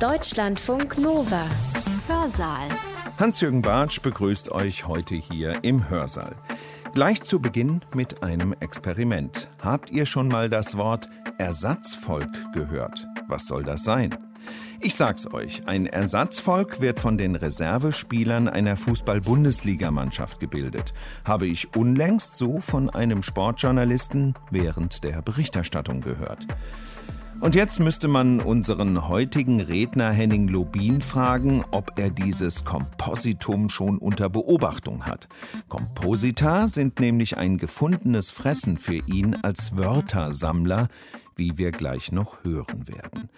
[0.00, 1.46] Deutschlandfunk Nova.
[2.08, 2.68] Hörsaal.
[3.16, 6.34] Hans-Jürgen Bartsch begrüßt euch heute hier im Hörsaal.
[6.94, 9.48] Gleich zu Beginn mit einem Experiment.
[9.62, 13.06] Habt ihr schon mal das Wort Ersatzvolk gehört?
[13.28, 14.18] Was soll das sein?
[14.80, 20.92] Ich sag's euch, ein Ersatzvolk wird von den Reservespielern einer Fußball-Bundesligamannschaft gebildet.
[21.24, 26.46] Habe ich unlängst so von einem Sportjournalisten während der Berichterstattung gehört.
[27.44, 33.98] Und jetzt müsste man unseren heutigen Redner Henning Lobin fragen, ob er dieses Kompositum schon
[33.98, 35.28] unter Beobachtung hat.
[35.68, 40.88] Komposita sind nämlich ein gefundenes Fressen für ihn als Wörtersammler,
[41.36, 43.28] wie wir gleich noch hören werden.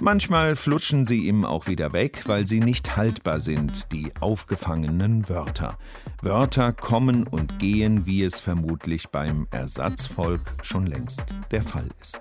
[0.00, 5.78] Manchmal flutschen sie ihm auch wieder weg, weil sie nicht haltbar sind, die aufgefangenen Wörter.
[6.20, 12.20] Wörter kommen und gehen, wie es vermutlich beim Ersatzvolk schon längst der Fall ist.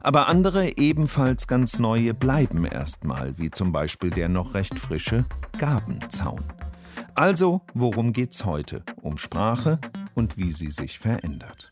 [0.00, 5.24] Aber andere ebenfalls ganz neue bleiben erstmal, wie zum Beispiel der noch recht frische
[5.58, 6.44] Gabenzaun.
[7.14, 8.84] Also, worum geht's heute?
[9.02, 9.80] Um Sprache
[10.14, 11.70] und wie sie sich verändert.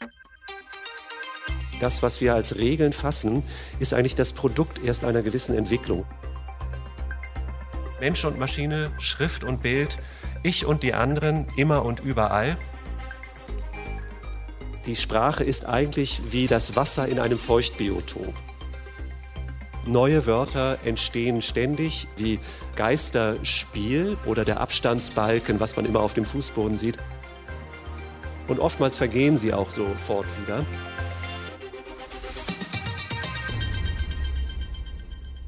[1.79, 3.43] Das, was wir als Regeln fassen,
[3.79, 6.05] ist eigentlich das Produkt erst einer gewissen Entwicklung.
[8.01, 9.99] Mensch und Maschine, Schrift und Bild,
[10.43, 12.57] ich und die anderen, immer und überall.
[14.87, 18.33] Die Sprache ist eigentlich wie das Wasser in einem Feuchtbiotop.
[19.85, 22.39] Neue Wörter entstehen ständig, wie
[22.77, 26.99] Geisterspiel oder der Abstandsbalken, was man immer auf dem Fußboden sieht.
[28.47, 30.65] Und oftmals vergehen sie auch sofort wieder.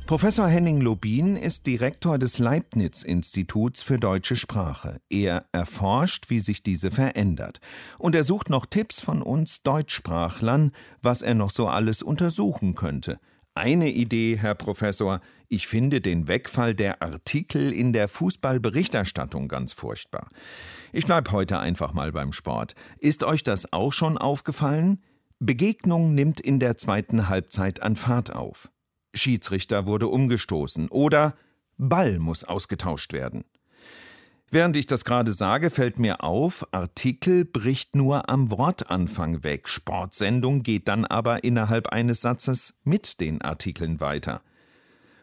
[0.09, 5.03] Professor Henning Lobin ist Direktor des Leibniz-Instituts für deutsche Sprache.
[5.11, 7.61] Er erforscht, wie sich diese verändert.
[7.99, 13.21] Und er sucht noch Tipps von uns Deutschsprachlern, was er noch so alles untersuchen könnte.
[13.55, 20.31] Eine Idee, Herr Professor, ich finde den Wegfall der Artikel in der Fußballberichterstattung ganz furchtbar.
[20.91, 22.75] Ich bleib heute einfach mal beim Sport.
[22.99, 25.03] Ist euch das auch schon aufgefallen?
[25.39, 28.71] Begegnung nimmt in der zweiten Halbzeit an Fahrt auf.
[29.19, 31.35] Schiedsrichter wurde umgestoßen oder
[31.77, 33.45] Ball muss ausgetauscht werden.
[34.51, 40.63] Während ich das gerade sage, fällt mir auf, Artikel bricht nur am Wortanfang weg, Sportsendung
[40.63, 44.41] geht dann aber innerhalb eines Satzes mit den Artikeln weiter.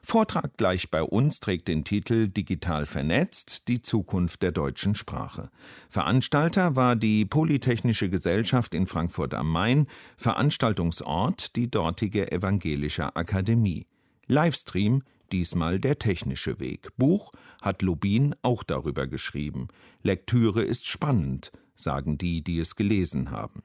[0.06, 5.50] Vortrag gleich bei uns trägt den Titel Digital vernetzt, die Zukunft der deutschen Sprache.
[5.90, 13.88] Veranstalter war die Polytechnische Gesellschaft in Frankfurt am Main, Veranstaltungsort die dortige Evangelische Akademie.
[14.28, 15.02] Livestream
[15.32, 16.96] diesmal der technische Weg.
[16.98, 19.70] Buch hat Lubin auch darüber geschrieben.
[20.04, 23.64] Lektüre ist spannend, sagen die, die es gelesen haben.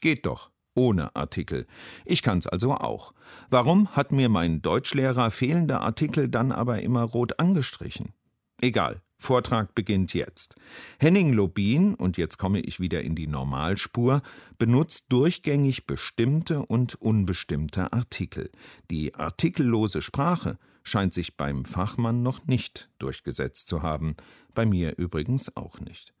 [0.00, 1.66] Geht doch ohne Artikel.
[2.04, 3.12] Ich kann's also auch.
[3.50, 8.12] Warum hat mir mein Deutschlehrer fehlende Artikel dann aber immer rot angestrichen?
[8.60, 10.56] Egal, Vortrag beginnt jetzt.
[10.98, 14.20] Henning Lobin, und jetzt komme ich wieder in die Normalspur,
[14.58, 18.50] benutzt durchgängig bestimmte und unbestimmte Artikel.
[18.90, 24.16] Die artikellose Sprache scheint sich beim Fachmann noch nicht durchgesetzt zu haben,
[24.54, 26.12] bei mir übrigens auch nicht.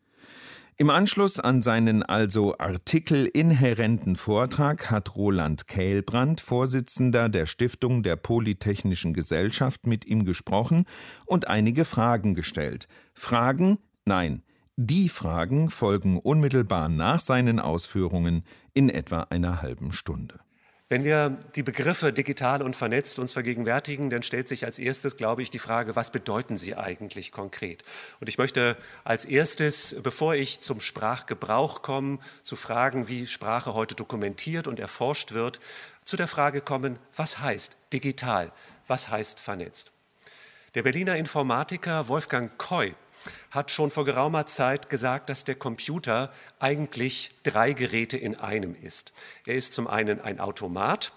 [0.82, 9.14] Im Anschluss an seinen also artikelinhärenten Vortrag hat Roland Kählbrand, Vorsitzender der Stiftung der Polytechnischen
[9.14, 10.86] Gesellschaft, mit ihm gesprochen
[11.24, 12.88] und einige Fragen gestellt.
[13.14, 13.78] Fragen?
[14.06, 14.42] Nein.
[14.74, 18.42] Die Fragen folgen unmittelbar nach seinen Ausführungen
[18.74, 20.40] in etwa einer halben Stunde.
[20.92, 25.40] Wenn wir die Begriffe digital und vernetzt uns vergegenwärtigen, dann stellt sich als erstes, glaube
[25.40, 27.82] ich, die Frage, was bedeuten sie eigentlich konkret?
[28.20, 33.94] Und ich möchte als erstes, bevor ich zum Sprachgebrauch komme, zu Fragen, wie Sprache heute
[33.94, 35.60] dokumentiert und erforscht wird,
[36.04, 38.52] zu der Frage kommen, was heißt digital,
[38.86, 39.92] was heißt vernetzt?
[40.74, 42.94] Der Berliner Informatiker Wolfgang Koy
[43.50, 49.12] hat schon vor geraumer Zeit gesagt, dass der Computer eigentlich drei Geräte in einem ist.
[49.46, 51.12] Er ist zum einen ein Automat,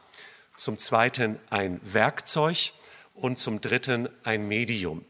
[0.56, 2.74] zum zweiten ein Werkzeug
[3.14, 5.06] und zum dritten ein Medium.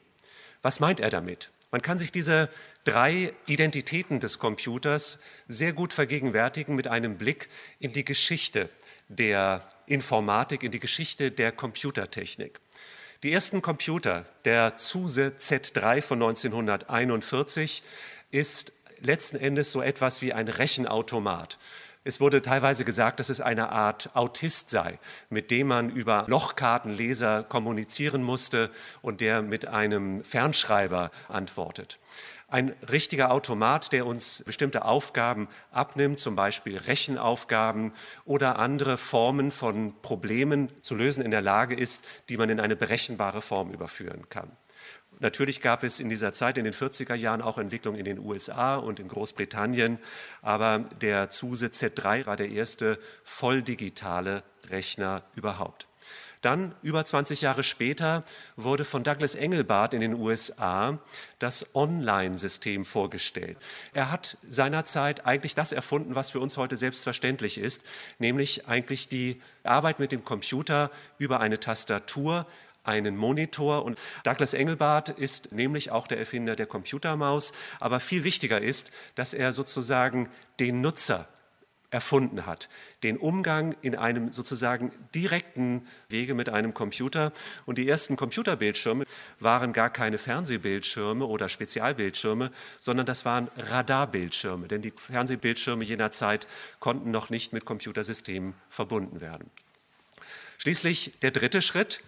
[0.62, 1.52] Was meint er damit?
[1.72, 2.50] Man kann sich diese
[2.86, 7.50] drei Identitäten des Computers sehr gut vergegenwärtigen mit einem Blick
[7.80, 8.70] in die Geschichte
[9.08, 12.60] der Informatik, in die Geschichte der Computertechnik.
[13.26, 17.82] Die ersten Computer, der Zuse Z3 von 1941,
[18.30, 21.58] ist letzten Endes so etwas wie ein Rechenautomat.
[22.04, 25.00] Es wurde teilweise gesagt, dass es eine Art Autist sei,
[25.32, 28.70] mit dem man über Lochkartenleser kommunizieren musste
[29.02, 31.98] und der mit einem Fernschreiber antwortet.
[32.56, 37.92] Ein richtiger Automat, der uns bestimmte Aufgaben abnimmt, zum Beispiel Rechenaufgaben
[38.24, 42.78] oder andere Formen von Problemen zu lösen in der Lage ist, die man in eine
[42.78, 44.50] berechenbare Form überführen kann.
[45.20, 48.78] Natürlich gab es in dieser Zeit, in den 40er Jahren, auch Entwicklungen in den USA
[48.78, 50.00] und in Großbritannien,
[50.42, 55.90] aber der Zuse Z3 war der erste volldigitale Rechner überhaupt.
[56.46, 58.24] Dann, über 20 Jahre später,
[58.56, 61.00] wurde von Douglas Engelbart in den USA
[61.40, 63.58] das Online-System vorgestellt.
[63.96, 67.82] Er hat seinerzeit eigentlich das erfunden, was für uns heute selbstverständlich ist,
[68.20, 72.46] nämlich eigentlich die Arbeit mit dem Computer über eine Tastatur,
[72.84, 73.84] einen Monitor.
[73.84, 77.54] Und Douglas Engelbart ist nämlich auch der Erfinder der Computermaus.
[77.80, 81.28] Aber viel wichtiger ist, dass er sozusagen den Nutzer
[81.96, 82.68] erfunden hat.
[83.04, 87.32] Den Umgang in einem sozusagen direkten Wege mit einem Computer.
[87.66, 89.06] Und die ersten Computerbildschirme
[89.40, 94.68] waren gar keine Fernsehbildschirme oder Spezialbildschirme, sondern das waren Radarbildschirme.
[94.68, 96.50] Denn die Fernsehbildschirme jener Zeit
[96.82, 99.50] konnten noch nicht mit Computersystemen verbunden werden.
[100.58, 102.04] Schließlich der dritte Schritt,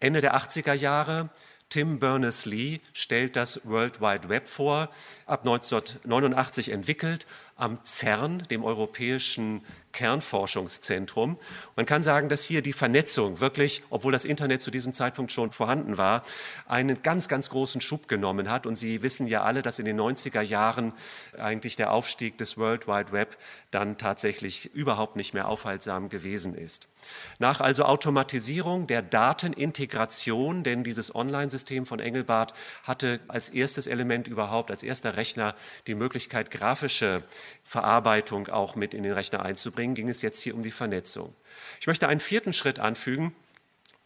[0.00, 1.30] Ende der 80er Jahre,
[1.68, 4.88] Tim Berners-Lee stellt das World Wide Web vor,
[5.26, 7.26] ab 1989 entwickelt
[7.56, 9.62] am CERN, dem Europäischen
[9.92, 11.36] Kernforschungszentrum.
[11.76, 15.50] Man kann sagen, dass hier die Vernetzung wirklich, obwohl das Internet zu diesem Zeitpunkt schon
[15.50, 16.22] vorhanden war,
[16.66, 18.66] einen ganz, ganz großen Schub genommen hat.
[18.66, 20.92] Und Sie wissen ja alle, dass in den 90er Jahren
[21.36, 23.36] eigentlich der Aufstieg des World Wide Web
[23.70, 26.86] dann tatsächlich überhaupt nicht mehr aufhaltsam gewesen ist.
[27.38, 34.70] Nach also Automatisierung der Datenintegration, denn dieses Online-System von Engelbart hatte als erstes Element überhaupt,
[34.70, 35.54] als erster Rechner
[35.86, 37.22] die Möglichkeit, grafische
[37.62, 41.34] Verarbeitung auch mit in den Rechner einzubringen, ging es jetzt hier um die Vernetzung.
[41.80, 43.34] Ich möchte einen vierten Schritt anfügen,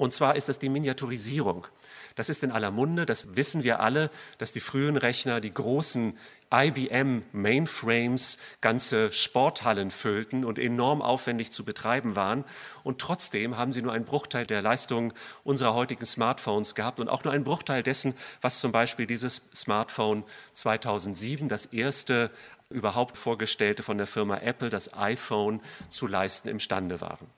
[0.02, 1.68] und zwar ist das die Miniaturisierung.
[2.16, 6.18] Das ist in aller Munde, das wissen wir alle, dass die frühen Rechner, die großen
[6.52, 12.44] IBM Mainframes ganze Sporthallen füllten und enorm aufwendig zu betreiben waren.
[12.82, 15.12] Und trotzdem haben sie nur einen Bruchteil der Leistung
[15.44, 20.24] unserer heutigen Smartphones gehabt und auch nur einen Bruchteil dessen, was zum Beispiel dieses Smartphone
[20.54, 22.32] 2007, das erste
[22.70, 27.28] überhaupt vorgestellte von der Firma Apple, das iPhone, zu leisten imstande waren.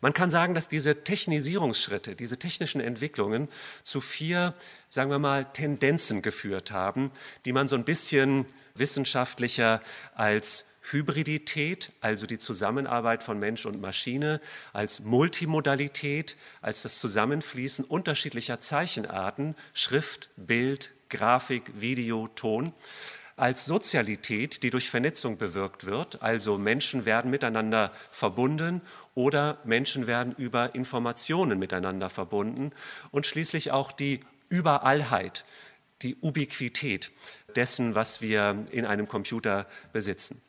[0.00, 3.48] Man kann sagen, dass diese Technisierungsschritte, diese technischen Entwicklungen
[3.82, 4.54] zu vier,
[4.88, 7.10] sagen wir mal, Tendenzen geführt haben,
[7.44, 9.82] die man so ein bisschen wissenschaftlicher
[10.14, 14.40] als Hybridität, also die Zusammenarbeit von Mensch und Maschine,
[14.72, 22.72] als Multimodalität, als das Zusammenfließen unterschiedlicher Zeichenarten, Schrift, Bild, Grafik, Video, Ton,
[23.38, 28.82] als Sozialität, die durch Vernetzung bewirkt wird, also Menschen werden miteinander verbunden
[29.14, 32.72] oder Menschen werden über Informationen miteinander verbunden
[33.10, 35.44] und schließlich auch die Überallheit,
[36.02, 37.12] die Ubiquität
[37.54, 40.40] dessen, was wir in einem Computer besitzen.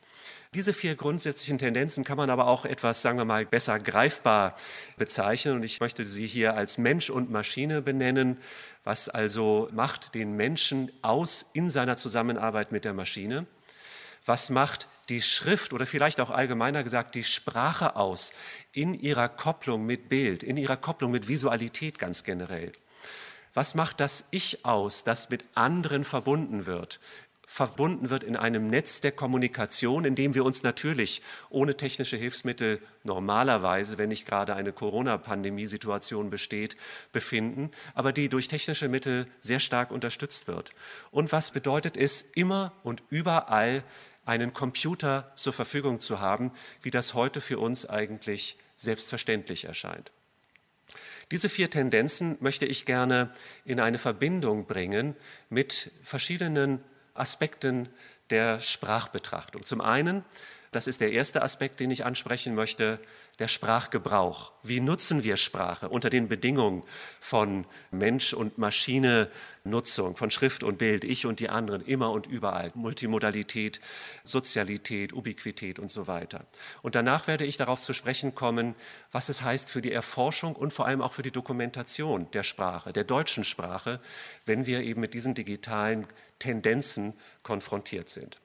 [0.56, 4.56] Diese vier grundsätzlichen Tendenzen kann man aber auch etwas, sagen wir mal, besser greifbar
[4.98, 5.56] bezeichnen.
[5.56, 8.40] Und ich möchte sie hier als Mensch und Maschine benennen.
[8.84, 13.46] Was also macht den Menschen aus in seiner Zusammenarbeit mit der Maschine?
[14.26, 18.34] Was macht die Schrift oder vielleicht auch allgemeiner gesagt die Sprache aus
[18.72, 22.72] in ihrer Kopplung mit Bild, in ihrer Kopplung mit Visualität ganz generell?
[23.54, 27.00] Was macht das Ich aus, das mit anderen verbunden wird?
[27.52, 32.80] Verbunden wird in einem Netz der Kommunikation, in dem wir uns natürlich ohne technische Hilfsmittel
[33.04, 36.78] normalerweise, wenn nicht gerade eine Corona-Pandemie-Situation besteht,
[37.12, 40.74] befinden, aber die durch technische Mittel sehr stark unterstützt wird.
[41.10, 43.84] Und was bedeutet es, immer und überall
[44.26, 46.52] einen Computer zur Verfügung zu haben,
[46.84, 50.12] wie das heute für uns eigentlich selbstverständlich erscheint.
[51.32, 53.34] Diese vier Tendenzen möchte ich gerne
[53.66, 55.16] in eine Verbindung bringen
[55.50, 56.84] mit verschiedenen
[57.20, 57.90] Aspekten
[58.30, 59.64] der Sprachbetrachtung.
[59.64, 60.24] Zum einen,
[60.72, 63.00] das ist der erste Aspekt, den ich ansprechen möchte,
[63.40, 64.52] der Sprachgebrauch.
[64.64, 66.84] Wie nutzen wir Sprache unter den Bedingungen
[67.20, 72.72] von Mensch- und Maschine-Nutzung, von Schrift und Bild, ich und die anderen, immer und überall,
[72.76, 73.80] Multimodalität,
[74.26, 76.46] Sozialität, Ubiquität und so weiter.
[76.82, 78.76] Und danach werde ich darauf zu sprechen kommen,
[79.12, 82.94] was es heißt für die Erforschung und vor allem auch für die Dokumentation der Sprache,
[82.94, 84.02] der deutschen Sprache,
[84.46, 86.06] wenn wir eben mit diesen digitalen
[86.40, 88.40] Tendenzen konfrontiert sind.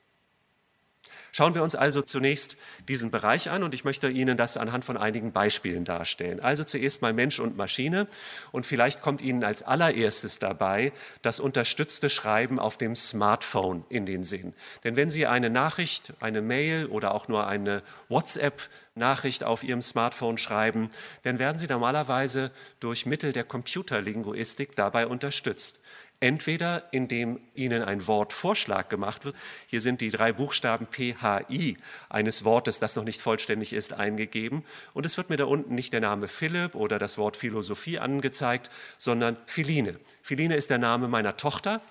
[1.36, 2.56] Schauen wir uns also zunächst
[2.88, 6.38] diesen Bereich an und ich möchte Ihnen das anhand von einigen Beispielen darstellen.
[6.38, 8.06] Also zuerst mal Mensch und Maschine
[8.52, 14.22] und vielleicht kommt Ihnen als allererstes dabei das unterstützte Schreiben auf dem Smartphone in den
[14.22, 14.54] Sinn.
[14.84, 20.38] Denn wenn Sie eine Nachricht, eine Mail oder auch nur eine WhatsApp-Nachricht auf Ihrem Smartphone
[20.38, 20.88] schreiben,
[21.24, 25.80] dann werden Sie normalerweise durch Mittel der Computerlinguistik dabei unterstützt.
[26.24, 29.36] Entweder indem Ihnen ein Wortvorschlag gemacht wird.
[29.66, 31.76] Hier sind die drei Buchstaben PHI
[32.08, 34.64] eines Wortes, das noch nicht vollständig ist, eingegeben.
[34.94, 38.70] Und es wird mir da unten nicht der Name Philipp oder das Wort Philosophie angezeigt,
[38.96, 40.00] sondern Philine.
[40.22, 41.82] Philine ist der Name meiner Tochter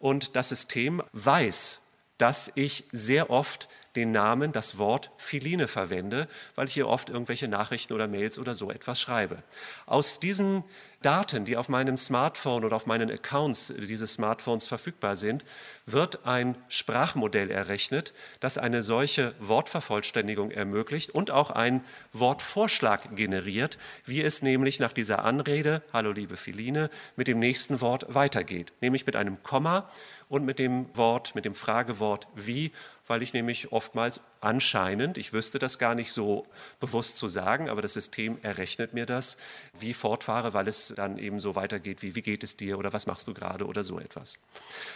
[0.00, 1.80] und das System weiß,
[2.18, 7.48] dass ich sehr oft den Namen, das Wort Philine verwende, weil ich hier oft irgendwelche
[7.48, 9.42] Nachrichten oder Mails oder so etwas schreibe.
[9.86, 10.62] Aus diesen
[11.02, 15.44] Daten, die auf meinem Smartphone oder auf meinen Accounts dieses Smartphones verfügbar sind,
[15.86, 24.22] wird ein Sprachmodell errechnet, das eine solche Wortvervollständigung ermöglicht und auch einen Wortvorschlag generiert, wie
[24.22, 29.14] es nämlich nach dieser Anrede, hallo liebe Philine, mit dem nächsten Wort weitergeht, nämlich mit
[29.14, 29.88] einem Komma
[30.28, 32.72] und mit dem Wort, mit dem Fragewort wie
[33.08, 36.46] weil ich nämlich oftmals anscheinend, ich wüsste das gar nicht so
[36.80, 39.36] bewusst zu sagen, aber das System errechnet mir das,
[39.78, 43.06] wie fortfahre, weil es dann eben so weitergeht wie, wie geht es dir oder was
[43.06, 44.38] machst du gerade oder so etwas.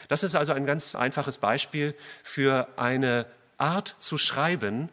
[0.08, 3.26] Das ist also ein ganz einfaches Beispiel für eine
[3.58, 4.88] Art zu schreiben,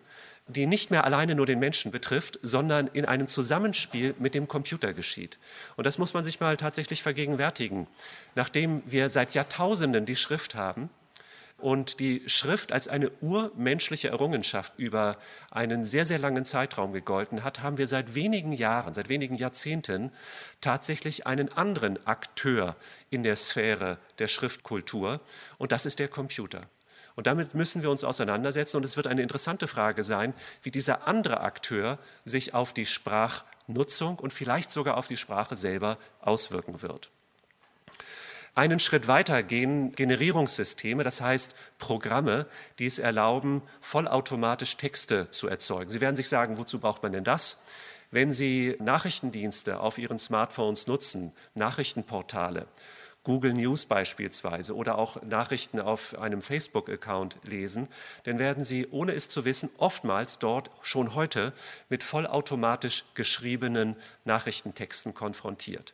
[0.50, 4.94] die nicht mehr alleine nur den Menschen betrifft, sondern in einem Zusammenspiel mit dem Computer
[4.94, 5.38] geschieht.
[5.76, 7.88] Und das muss man sich mal tatsächlich vergegenwärtigen.
[8.36, 10.90] Nachdem wir seit Jahrtausenden die Schrift haben,
[11.62, 15.18] und die Schrift als eine urmenschliche Errungenschaft über
[15.52, 20.12] einen sehr, sehr langen Zeitraum gegolten hat, haben wir seit wenigen Jahren, seit wenigen Jahrzehnten
[20.62, 22.76] tatsächlich einen anderen Akteur
[23.10, 25.20] in der Sphäre der Schriftkultur
[25.58, 26.62] und das ist der Computer.
[27.16, 31.08] Und damit müssen wir uns auseinandersetzen und es wird eine interessante Frage sein, wie dieser
[31.08, 37.12] andere Akteur sich auf die Sprachnutzung und vielleicht sogar auf die Sprache selber auswirken wird.
[38.60, 42.46] Einen Schritt weiter gehen Generierungssysteme, das heißt Programme,
[42.78, 45.90] die es erlauben, vollautomatisch Texte zu erzeugen.
[45.90, 47.64] Sie werden sich sagen, wozu braucht man denn das?
[48.12, 52.68] Wenn Sie Nachrichtendienste auf Ihren Smartphones nutzen, Nachrichtenportale,
[53.24, 57.88] Google News beispielsweise oder auch Nachrichten auf einem Facebook-Account lesen,
[58.24, 61.54] dann werden Sie, ohne es zu wissen, oftmals dort schon heute
[61.88, 63.96] mit vollautomatisch geschriebenen
[64.30, 65.94] Nachrichtentexten konfrontiert.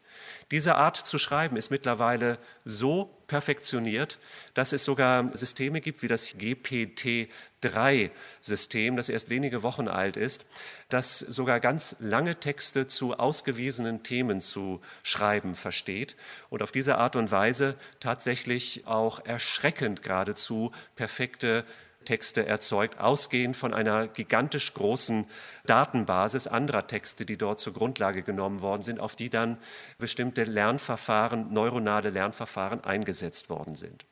[0.51, 4.19] Diese Art zu schreiben ist mittlerweile so perfektioniert,
[4.53, 10.45] dass es sogar Systeme gibt wie das GPT-3-System, das erst wenige Wochen alt ist,
[10.89, 16.15] das sogar ganz lange Texte zu ausgewiesenen Themen zu schreiben versteht
[16.49, 21.65] und auf diese Art und Weise tatsächlich auch erschreckend geradezu perfekte
[22.05, 25.25] Texte erzeugt, ausgehend von einer gigantisch großen
[25.65, 29.57] Datenbasis anderer Texte, die dort zur Grundlage genommen worden sind, auf die dann
[29.97, 34.05] bestimmte Lernverfahren, neuronale Lernverfahren eingesetzt worden sind.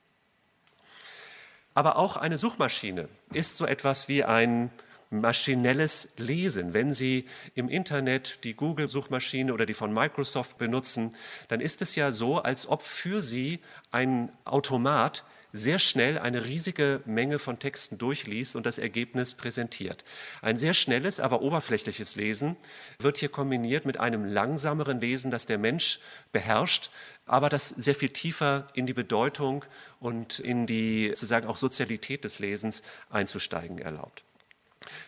[1.74, 4.72] Aber auch eine Suchmaschine ist so etwas wie ein
[5.14, 6.74] maschinelles Lesen.
[6.74, 11.16] Wenn Sie im Internet die Google-Suchmaschine oder die von Microsoft benutzen,
[11.48, 13.60] dann ist es ja so, als ob für Sie
[13.92, 15.24] ein Automat
[15.56, 20.04] sehr schnell eine riesige Menge von Texten durchliest und das Ergebnis präsentiert.
[20.42, 22.58] Ein sehr schnelles, aber oberflächliches Lesen
[22.98, 26.00] wird hier kombiniert mit einem langsameren Lesen, das der Mensch
[26.32, 26.90] beherrscht,
[27.28, 29.64] aber das sehr viel tiefer in die Bedeutung
[30.00, 32.82] und in die sozusagen auch Sozialität des Lesens
[33.12, 34.24] einzusteigen erlaubt.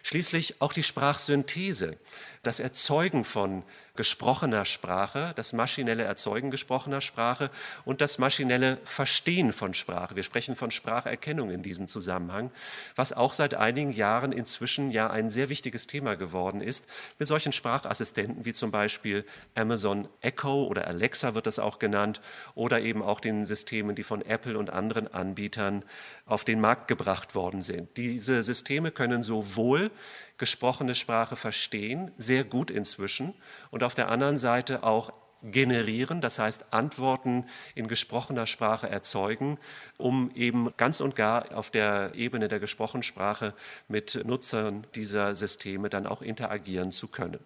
[0.03, 1.97] Schließlich auch die Sprachsynthese,
[2.45, 3.63] das Erzeugen von
[3.95, 7.49] gesprochener Sprache, das maschinelle Erzeugen gesprochener Sprache
[7.85, 10.15] und das maschinelle Verstehen von Sprache.
[10.15, 12.51] Wir sprechen von Spracherkennung in diesem Zusammenhang,
[12.95, 16.85] was auch seit einigen Jahren inzwischen ja ein sehr wichtiges Thema geworden ist,
[17.17, 19.25] mit solchen Sprachassistenten wie zum Beispiel
[19.55, 22.21] Amazon Echo oder Alexa wird das auch genannt
[22.53, 25.83] oder eben auch den Systemen, die von Apple und anderen Anbietern
[26.25, 27.97] auf den Markt gebracht worden sind.
[27.97, 29.89] Diese Systeme können sowohl
[30.37, 33.33] gesprochene Sprache verstehen, sehr gut inzwischen,
[33.71, 35.13] und auf der anderen Seite auch
[35.51, 39.59] generieren, das heißt Antworten in gesprochener Sprache erzeugen,
[39.97, 43.53] um eben ganz und gar auf der Ebene der gesprochenen Sprache
[43.87, 47.39] mit Nutzern dieser Systeme dann auch interagieren zu können.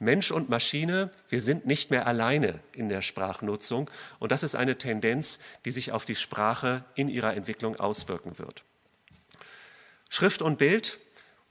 [0.00, 3.90] Mensch und Maschine, wir sind nicht mehr alleine in der Sprachnutzung
[4.20, 8.64] und das ist eine Tendenz, die sich auf die Sprache in ihrer Entwicklung auswirken wird.
[10.08, 11.00] Schrift und Bild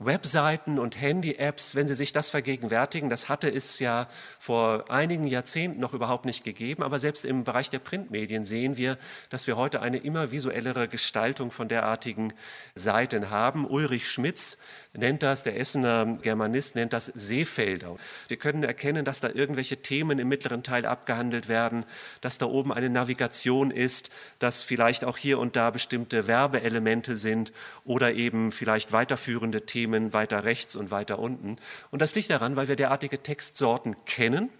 [0.00, 4.06] Webseiten und Handy-Apps, wenn Sie sich das vergegenwärtigen, das hatte es ja
[4.38, 8.96] vor einigen Jahrzehnten noch überhaupt nicht gegeben, aber selbst im Bereich der Printmedien sehen wir,
[9.28, 12.32] dass wir heute eine immer visuellere Gestaltung von derartigen
[12.76, 13.66] Seiten haben.
[13.66, 14.58] Ulrich Schmitz
[14.98, 17.96] nennt das, der Essener Germanist nennt das Seefelder.
[18.28, 21.84] Wir können erkennen, dass da irgendwelche Themen im mittleren Teil abgehandelt werden,
[22.20, 27.52] dass da oben eine Navigation ist, dass vielleicht auch hier und da bestimmte Werbeelemente sind
[27.84, 31.56] oder eben vielleicht weiterführende Themen weiter rechts und weiter unten.
[31.90, 34.50] Und das liegt daran, weil wir derartige Textsorten kennen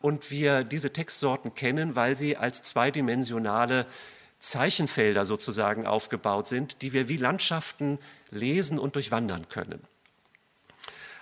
[0.00, 3.86] und wir diese Textsorten kennen, weil sie als zweidimensionale
[4.38, 7.98] Zeichenfelder sozusagen aufgebaut sind, die wir wie Landschaften
[8.30, 9.82] lesen und durchwandern können.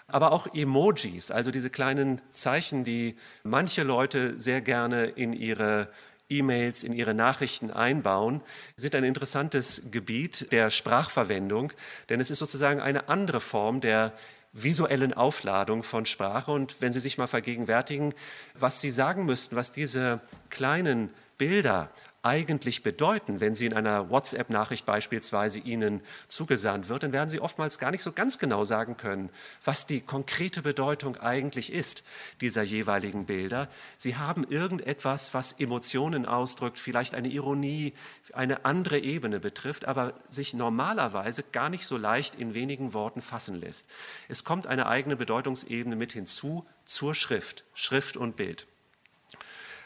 [0.09, 5.89] Aber auch Emojis, also diese kleinen Zeichen, die manche Leute sehr gerne in ihre
[6.29, 8.41] E-Mails in ihre Nachrichten einbauen,
[8.75, 11.73] sind ein interessantes Gebiet der Sprachverwendung,
[12.09, 14.13] denn es ist sozusagen eine andere Form der
[14.53, 16.51] visuellen Aufladung von Sprache.
[16.51, 18.15] Und wenn Sie sich mal vergegenwärtigen,
[18.55, 20.21] was Sie sagen müssten, was diese
[20.51, 21.91] kleinen Bilder
[22.27, 27.79] eigentlich bedeuten, wenn sie in einer WhatsApp-Nachricht beispielsweise Ihnen zugesandt wird, dann werden Sie oftmals
[27.79, 29.31] gar nicht so ganz genau sagen können,
[29.65, 32.03] was die konkrete Bedeutung eigentlich ist
[32.41, 33.69] dieser jeweiligen Bilder.
[33.97, 37.95] Sie haben irgendetwas, was Emotionen ausdrückt, vielleicht eine Ironie,
[38.33, 43.61] eine andere Ebene betrifft, aber sich normalerweise gar nicht so leicht in wenigen Worten fassen
[43.61, 43.89] lässt.
[44.29, 48.67] Es kommt eine eigene Bedeutungsebene mit hinzu zur Schrift, Schrift und Bild.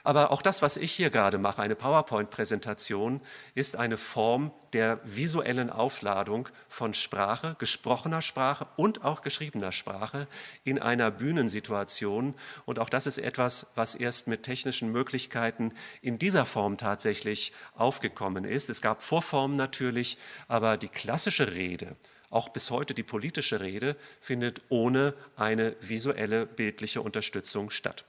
[0.05, 3.21] Aber auch das, was ich hier gerade mache, eine PowerPoint-Präsentation,
[3.55, 10.29] ist eine Form der visuellen Aufladung von Sprache, gesprochener Sprache und auch geschriebener Sprache
[10.65, 12.35] in einer Bühnensituation.
[12.67, 18.45] Und auch das ist etwas, was erst mit technischen Möglichkeiten in dieser Form tatsächlich aufgekommen
[18.45, 18.71] ist.
[18.71, 21.97] Es gab Vorformen natürlich, aber die klassische Rede,
[22.31, 28.05] auch bis heute die politische Rede, findet ohne eine visuelle bildliche Unterstützung statt.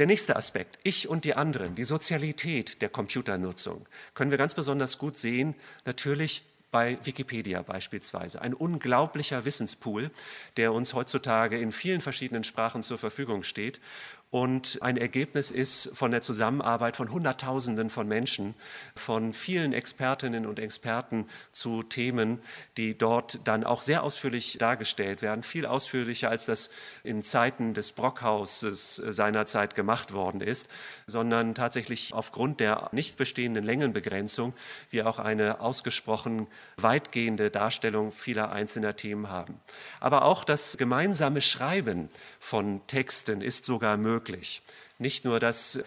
[0.00, 4.96] Der nächste Aspekt, ich und die anderen, die Sozialität der Computernutzung, können wir ganz besonders
[4.96, 5.54] gut sehen,
[5.84, 8.40] natürlich bei Wikipedia beispielsweise.
[8.40, 10.10] Ein unglaublicher Wissenspool,
[10.56, 13.78] der uns heutzutage in vielen verschiedenen Sprachen zur Verfügung steht
[14.30, 18.54] und ein Ergebnis ist von der Zusammenarbeit von Hunderttausenden von Menschen,
[18.94, 22.38] von vielen Expertinnen und Experten zu Themen,
[22.76, 26.70] die dort dann auch sehr ausführlich dargestellt werden, viel ausführlicher als das
[27.02, 30.68] in Zeiten des Brockhauses seinerzeit gemacht worden ist,
[31.08, 34.54] sondern tatsächlich aufgrund der nicht bestehenden Längenbegrenzung
[34.90, 36.46] wir auch eine ausgesprochen
[36.76, 39.60] weitgehende Darstellung vieler einzelner Themen haben.
[39.98, 44.62] Aber auch das gemeinsame Schreiben von Texten ist sogar möglich möglich.
[44.98, 45.80] Nicht nur das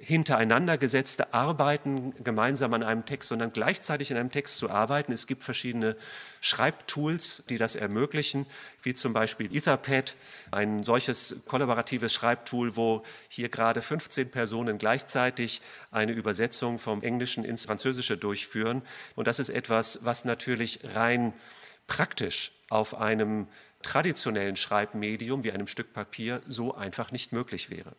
[0.00, 5.12] hintereinander gesetzte Arbeiten gemeinsam an einem Text, sondern gleichzeitig in einem Text zu arbeiten.
[5.12, 5.96] Es gibt verschiedene
[6.42, 8.46] Schreibtools, die das ermöglichen,
[8.82, 10.14] wie zum Beispiel Etherpad,
[10.50, 17.64] ein solches kollaboratives Schreibtool, wo hier gerade 15 Personen gleichzeitig eine Übersetzung vom Englischen ins
[17.64, 18.82] Französische durchführen.
[19.16, 21.32] Und das ist etwas, was natürlich rein
[21.86, 23.48] praktisch auf einem
[23.82, 27.96] traditionellen Schreibmedium wie einem Stück Papier so einfach nicht möglich wäre.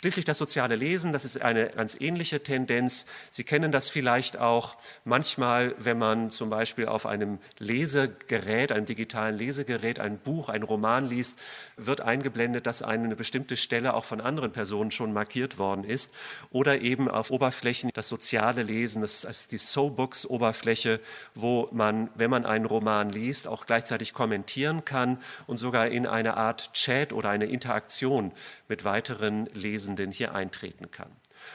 [0.00, 3.04] Schließlich das soziale Lesen, das ist eine ganz ähnliche Tendenz.
[3.32, 9.36] Sie kennen das vielleicht auch manchmal, wenn man zum Beispiel auf einem Lesegerät, einem digitalen
[9.36, 11.40] Lesegerät, ein Buch, ein Roman liest,
[11.76, 16.14] wird eingeblendet, dass eine bestimmte Stelle auch von anderen Personen schon markiert worden ist.
[16.50, 21.00] Oder eben auf Oberflächen das soziale Lesen, das ist die SoBooks-Oberfläche,
[21.34, 26.36] wo man, wenn man einen Roman liest, auch gleichzeitig kommentieren kann und sogar in eine
[26.36, 28.30] Art Chat oder eine Interaktion
[28.68, 29.48] mit weiteren
[29.88, 31.10] Lesenden hier eintreten kann.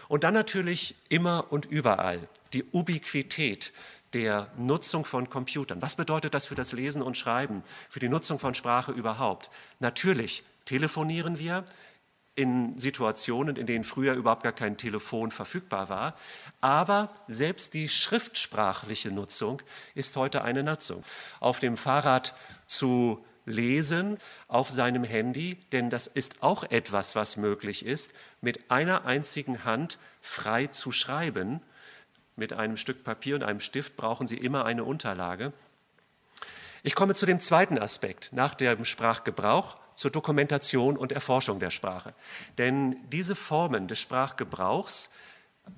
[0.08, 3.74] Und dann natürlich immer und überall die Ubiquität
[4.14, 5.82] der Nutzung von Computern.
[5.82, 9.50] Was bedeutet das für das Lesen und Schreiben, für die Nutzung von Sprache überhaupt?
[9.80, 11.66] Natürlich telefonieren wir
[12.36, 16.16] in Situationen, in denen früher überhaupt gar kein Telefon verfügbar war.
[16.62, 19.62] Aber selbst die schriftsprachliche Nutzung
[19.94, 21.04] ist heute eine Nutzung.
[21.40, 22.34] Auf dem Fahrrad
[22.66, 29.06] zu lesen auf seinem Handy, denn das ist auch etwas, was möglich ist, mit einer
[29.06, 31.62] einzigen Hand frei zu schreiben.
[32.36, 35.54] Mit einem Stück Papier und einem Stift brauchen Sie immer eine Unterlage.
[36.82, 42.14] Ich komme zu dem zweiten Aspekt nach dem Sprachgebrauch, zur Dokumentation und Erforschung der Sprache.
[42.58, 45.12] Denn diese Formen des Sprachgebrauchs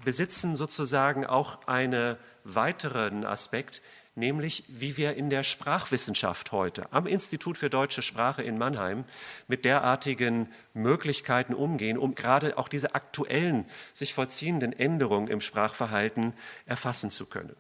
[0.04, 3.82] besitzen sozusagen auch einen weiteren Aspekt,
[4.16, 9.04] nämlich wie wir in der Sprachwissenschaft heute am Institut für deutsche Sprache in Mannheim
[9.48, 16.34] mit derartigen Möglichkeiten umgehen, um gerade auch diese aktuellen, sich vollziehenden Änderungen im Sprachverhalten
[16.66, 17.56] erfassen zu können.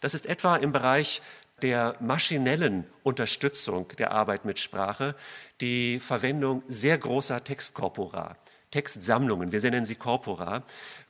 [0.00, 1.22] Das ist etwa im Bereich
[1.62, 5.14] der maschinellen Unterstützung der Arbeit mit Sprache
[5.60, 8.36] die Verwendung sehr großer Textkorpora.
[8.70, 10.62] Textsammlungen, wir nennen sie Corpora,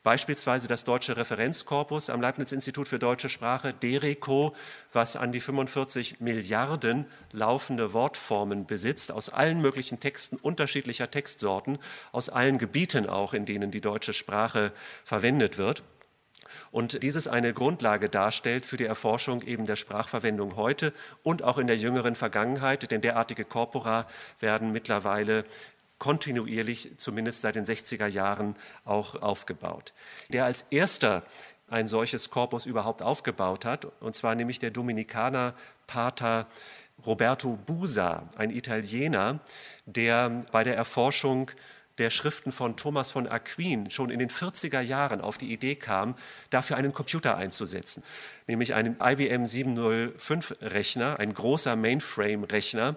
[0.03, 4.55] beispielsweise das Deutsche Referenzkorpus am Leibniz-Institut für deutsche Sprache, DERECO,
[4.91, 11.77] was an die 45 Milliarden laufende Wortformen besitzt, aus allen möglichen Texten unterschiedlicher Textsorten,
[12.11, 14.71] aus allen Gebieten auch, in denen die deutsche Sprache
[15.03, 15.83] verwendet wird.
[16.71, 20.93] Und dieses eine Grundlage darstellt für die Erforschung eben der Sprachverwendung heute
[21.23, 24.07] und auch in der jüngeren Vergangenheit, denn derartige Corpora
[24.39, 25.45] werden mittlerweile
[26.01, 29.93] kontinuierlich, zumindest seit den 60er Jahren, auch aufgebaut.
[30.29, 31.21] Der als erster
[31.69, 35.53] ein solches Korpus überhaupt aufgebaut hat, und zwar nämlich der Dominikaner
[35.85, 36.47] Pater
[37.05, 39.41] Roberto Busa, ein Italiener,
[39.85, 41.51] der bei der Erforschung
[41.99, 46.15] der Schriften von Thomas von Aquin schon in den 40er Jahren auf die Idee kam,
[46.49, 48.01] dafür einen Computer einzusetzen,
[48.47, 52.95] nämlich einen IBM 705-Rechner, ein großer Mainframe-Rechner,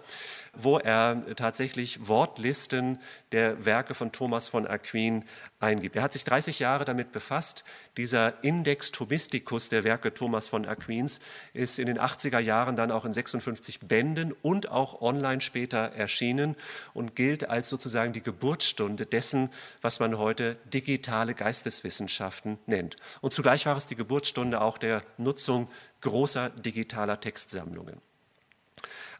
[0.57, 2.99] wo er tatsächlich Wortlisten
[3.33, 5.25] der Werke von Thomas von Aquin
[5.59, 5.97] eingibt.
[5.97, 7.65] Er hat sich 30 Jahre damit befasst.
[7.97, 11.21] Dieser Index Thomisticus der Werke Thomas von Aquins
[11.53, 16.57] ist in den 80er Jahren dann auch in 56 Bänden und auch online später erschienen
[16.93, 22.97] und gilt als sozusagen die Geburtsstunde dessen, was man heute digitale Geisteswissenschaften nennt.
[23.21, 25.69] Und zugleich war es die Geburtsstunde auch der Nutzung
[26.01, 28.01] großer digitaler Textsammlungen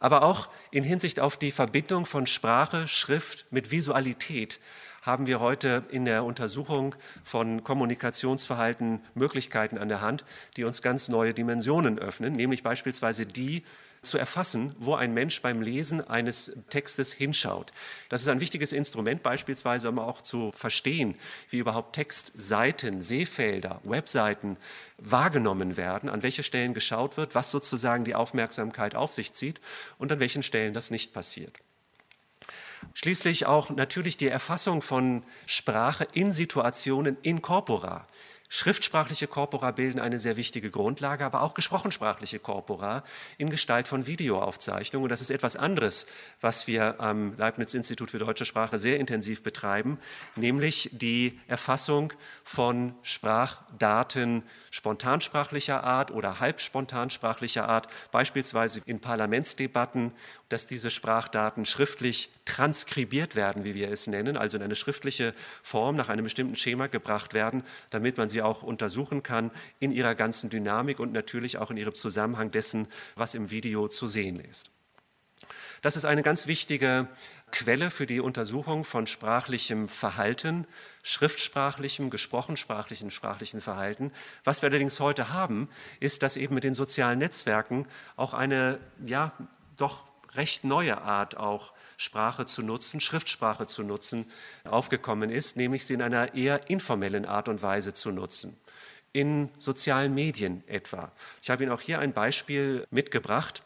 [0.01, 4.61] aber auch in Hinsicht auf die Verbindung von Sprache, Schrift mit Visualität
[5.05, 10.25] haben wir heute in der Untersuchung von Kommunikationsverhalten Möglichkeiten an der Hand,
[10.57, 13.65] die uns ganz neue Dimensionen öffnen, nämlich beispielsweise die,
[14.05, 17.73] zu erfassen, wo ein Mensch beim Lesen eines Textes hinschaut.
[18.09, 21.17] Das ist ein wichtiges Instrument beispielsweise, um auch zu verstehen,
[21.51, 24.57] wie überhaupt Textseiten, Sehfelder, Webseiten
[24.99, 29.61] wahrgenommen werden, an welche Stellen geschaut wird, was sozusagen die Aufmerksamkeit auf sich zieht
[29.99, 31.53] und an welchen Stellen das nicht passiert.
[32.93, 38.07] Schließlich auch natürlich die Erfassung von Sprache in Situationen in corpora.
[38.51, 43.03] Schriftsprachliche Korpora bilden eine sehr wichtige Grundlage, aber auch gesprochensprachliche Korpora
[43.39, 45.05] in Gestalt von Videoaufzeichnungen.
[45.05, 46.07] Und das ist etwas anderes,
[46.41, 49.99] was wir am Leibniz-Institut für deutsche Sprache sehr intensiv betreiben,
[50.37, 52.13] nämlich die Erfassung
[52.45, 60.13] von Sprachdaten spontansprachlicher Art oder halbspontansprachlicher Art, beispielsweise in Parlamentsdebatten
[60.55, 65.97] dass diese Sprachdaten schriftlich transkribiert werden, wie wir es nennen, also in eine schriftliche Form
[65.97, 70.51] nach einem bestimmten Schema gebracht werden, damit man sie auch untersuchen kann in ihrer ganzen
[70.51, 72.87] Dynamik und natürlich auch in ihrem Zusammenhang dessen,
[73.17, 74.71] was im Video zu sehen ist.
[75.83, 77.09] Das ist eine ganz wichtige
[77.51, 80.69] Quelle für die Untersuchung von sprachlichem Verhalten,
[81.03, 84.13] schriftsprachlichem, gesprochensprachlichen, sprachlichen Verhalten.
[84.45, 89.33] Was wir allerdings heute haben, ist, dass eben mit den sozialen Netzwerken auch eine, ja,
[89.77, 94.27] doch recht neue Art auch Sprache zu nutzen, Schriftsprache zu nutzen,
[94.65, 98.59] aufgekommen ist, nämlich sie in einer eher informellen Art und Weise zu nutzen.
[99.13, 101.13] In sozialen Medien etwa.
[101.41, 103.63] Ich habe Ihnen auch hier ein Beispiel mitgebracht.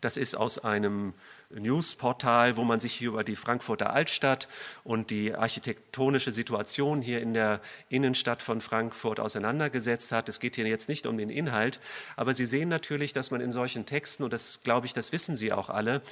[0.00, 1.12] Das ist aus einem
[1.50, 4.48] Newsportal, wo man sich hier über die Frankfurter Altstadt
[4.84, 10.28] und die architektonische Situation hier in der Innenstadt von Frankfurt auseinandergesetzt hat.
[10.28, 11.80] Es geht hier jetzt nicht um den Inhalt,
[12.16, 15.36] aber Sie sehen natürlich, dass man in solchen Texten, und das glaube ich, das wissen
[15.36, 16.02] Sie auch alle,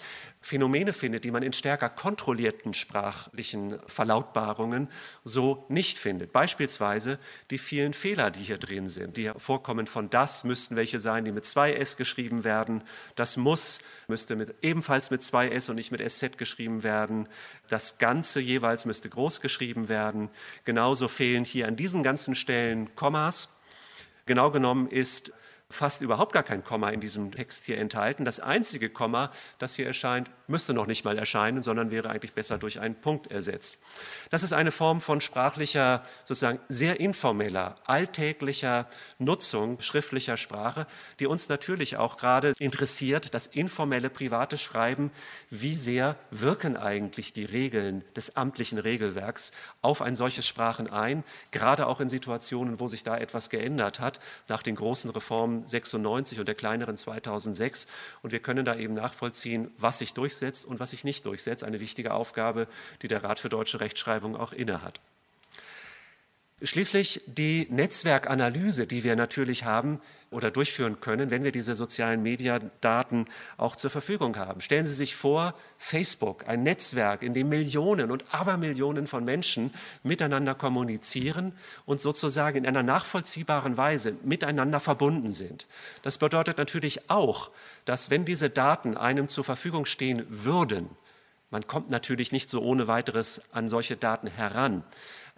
[0.41, 4.89] Phänomene findet, die man in stärker kontrollierten sprachlichen Verlautbarungen
[5.25, 6.33] so nicht findet.
[6.33, 7.19] Beispielsweise
[7.51, 11.33] die vielen Fehler, die hier drin sind, die vorkommen von das müssten welche sein, die
[11.33, 12.83] mit zwei S geschrieben werden.
[13.15, 17.29] Das muss müsste mit, ebenfalls mit zwei S und nicht mit SZ geschrieben werden.
[17.69, 20.31] Das Ganze jeweils müsste groß geschrieben werden.
[20.65, 23.51] Genauso fehlen hier an diesen ganzen Stellen Kommas.
[24.27, 25.33] Genau genommen ist
[25.71, 28.25] fast überhaupt gar kein Komma in diesem Text hier enthalten.
[28.25, 32.59] Das einzige Komma, das hier erscheint, müsste noch nicht mal erscheinen, sondern wäre eigentlich besser
[32.59, 33.79] durch einen Punkt ersetzt.
[34.31, 40.87] Das ist eine Form von sprachlicher, sozusagen sehr informeller, alltäglicher Nutzung schriftlicher Sprache,
[41.21, 45.11] die uns natürlich auch gerade interessiert, das informelle private Schreiben.
[45.51, 51.87] Wie sehr wirken eigentlich die Regeln des amtlichen Regelwerks auf ein solches Sprachen ein, gerade
[51.87, 56.49] auch in Situationen, wo sich da etwas geändert hat, nach den großen Reformen 96 und
[56.49, 57.87] der kleineren 2006.
[58.23, 61.65] Und wir können da eben nachvollziehen, was sich durchsetzt und was sich nicht durchsetzt.
[61.65, 62.69] Eine wichtige Aufgabe,
[63.03, 65.01] die der Rat für deutsche Rechtschreibung auch innehat.
[66.61, 70.01] Schließlich die Netzwerkanalyse, die wir natürlich haben
[70.33, 74.61] oder durchführen können, wenn wir diese sozialen Mediadaten auch zur Verfügung haben.
[74.61, 80.57] Stellen Sie sich vor, Facebook, ein Netzwerk, in dem Millionen und Abermillionen von Menschen miteinander
[80.57, 81.53] kommunizieren
[81.87, 85.69] und sozusagen in einer nachvollziehbaren Weise miteinander verbunden sind.
[86.03, 87.53] Das bedeutet natürlich auch,
[87.85, 90.89] dass wenn diese Daten einem zur Verfügung stehen würden,
[91.51, 94.85] man kommt natürlich nicht so ohne weiteres an solche Daten heran.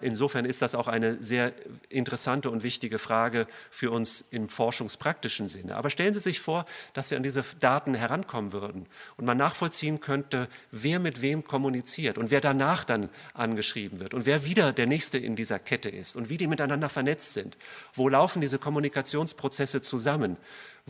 [0.02, 1.52] Insofern ist das auch eine sehr
[1.88, 5.76] interessante und wichtige Frage für uns im forschungspraktischen Sinne.
[5.76, 8.86] Aber stellen Sie sich vor, dass Sie an diese Daten herankommen würden
[9.16, 14.26] und man nachvollziehen könnte, wer mit wem kommuniziert und wer danach dann angeschrieben wird und
[14.26, 17.56] wer wieder der Nächste in dieser Kette ist und wie die miteinander vernetzt sind.
[17.92, 20.36] Wo laufen diese Kommunikationsprozesse zusammen?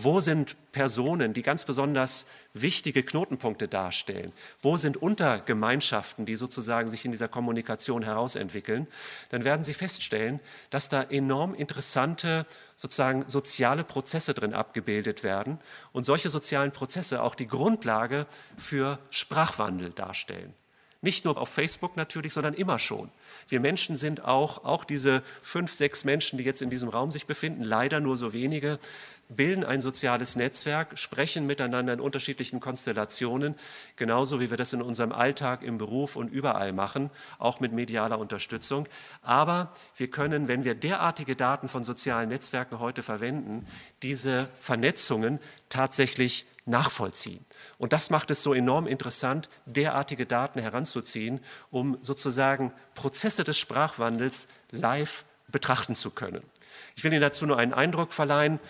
[0.03, 4.33] Wo sind Personen, die ganz besonders wichtige Knotenpunkte darstellen?
[4.59, 8.87] Wo sind Untergemeinschaften, die sozusagen sich in dieser Kommunikation herausentwickeln?
[9.29, 15.59] Dann werden Sie feststellen, dass da enorm interessante sozusagen soziale Prozesse drin abgebildet werden
[15.93, 20.55] und solche sozialen Prozesse auch die Grundlage für Sprachwandel darstellen.
[21.03, 23.11] Nicht nur auf Facebook natürlich, sondern immer schon.
[23.49, 27.27] Wir Menschen sind auch, auch diese fünf, sechs Menschen, die jetzt in diesem Raum sich
[27.27, 28.79] befinden, leider nur so wenige,
[29.31, 33.55] bilden ein soziales Netzwerk, sprechen miteinander in unterschiedlichen Konstellationen,
[33.97, 38.19] genauso wie wir das in unserem Alltag, im Beruf und überall machen, auch mit medialer
[38.19, 38.89] Unterstützung.
[39.23, 43.67] Aber wir können, wenn wir derartige Daten von sozialen Netzwerken heute verwenden,
[44.03, 45.39] diese Vernetzungen
[45.69, 47.45] tatsächlich nachvollziehen.
[47.79, 51.41] Und das macht es so enorm interessant, derartige Daten heranzuziehen,
[51.71, 56.41] um sozusagen Prozesse des Sprachwandels live betrachten zu können.
[56.97, 58.61] Ich will Ihnen dazu nur einen Eindruck verleihen.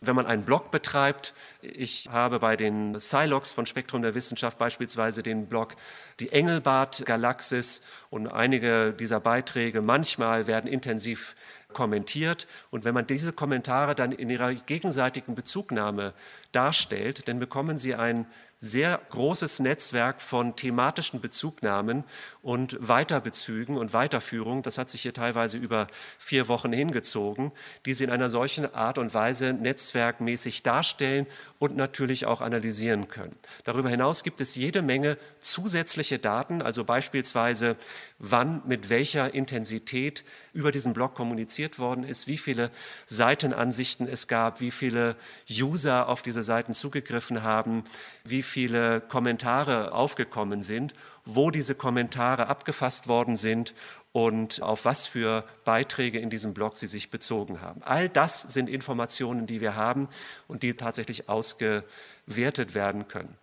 [0.00, 5.24] Wenn man einen Blog betreibt, ich habe bei den Silox von Spektrum der Wissenschaft beispielsweise
[5.24, 5.74] den Blog
[6.20, 11.34] Die Engelbart-Galaxis und einige dieser Beiträge manchmal werden intensiv
[11.72, 12.46] kommentiert.
[12.70, 16.14] Und wenn man diese Kommentare dann in ihrer gegenseitigen Bezugnahme
[16.52, 18.26] darstellt, dann bekommen sie ein
[18.60, 22.02] sehr großes Netzwerk von thematischen Bezugnahmen
[22.42, 24.62] und Weiterbezügen und Weiterführungen.
[24.62, 25.86] Das hat sich hier teilweise über
[26.18, 27.52] vier Wochen hingezogen,
[27.86, 31.26] die sie in einer solchen Art und Weise netzwerkmäßig darstellen
[31.60, 33.36] und natürlich auch analysieren können.
[33.62, 37.76] Darüber hinaus gibt es jede Menge zusätzliche Daten, also beispielsweise
[38.18, 40.24] wann mit welcher Intensität
[40.58, 42.72] über diesen Blog kommuniziert worden ist, wie viele
[43.06, 45.14] Seitenansichten es gab, wie viele
[45.48, 47.84] User auf diese Seiten zugegriffen haben,
[48.24, 50.94] wie viele Kommentare aufgekommen sind,
[51.24, 53.72] wo diese Kommentare abgefasst worden sind
[54.10, 57.80] und auf was für Beiträge in diesem Blog sie sich bezogen haben.
[57.84, 60.08] All das sind Informationen, die wir haben
[60.48, 63.38] und die tatsächlich ausgewertet werden können.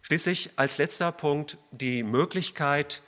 [0.00, 3.02] Schließlich als letzter Punkt die Möglichkeit,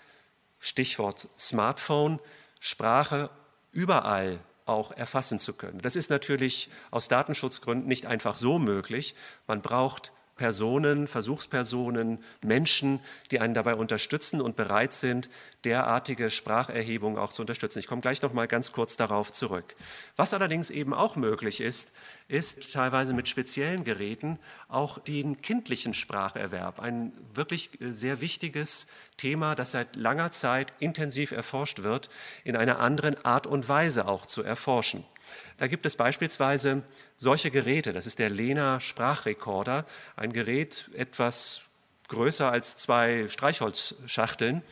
[0.59, 2.21] Stichwort Smartphone,
[2.65, 3.29] Sprache
[3.73, 5.81] überall auch erfassen zu können.
[5.81, 9.17] Das ist natürlich aus Datenschutzgründen nicht einfach so möglich.
[9.49, 12.99] Man braucht Personen, Versuchspersonen, Menschen,
[13.31, 15.31] die einen dabei unterstützen und bereit sind,
[15.63, 17.79] derartige Spracherhebungen auch zu unterstützen.
[17.79, 19.77] Ich komme gleich noch mal ganz kurz darauf zurück.
[20.17, 21.93] Was allerdings eben auch möglich ist,
[22.27, 29.55] ist teilweise mit speziellen Geräten auch den kindlichen Spracherwerb, ein wirklich äh, sehr wichtiges Thema,
[29.55, 32.11] das seit langer Zeit intensiv erforscht wird,
[32.43, 35.05] in einer anderen Art und Weise auch zu erforschen.
[35.57, 36.83] Da gibt es beispielsweise
[37.17, 41.65] solche Geräte, das ist der Lena Sprachrekorder, ein Gerät etwas
[42.09, 44.63] größer als zwei Streichholzschachteln.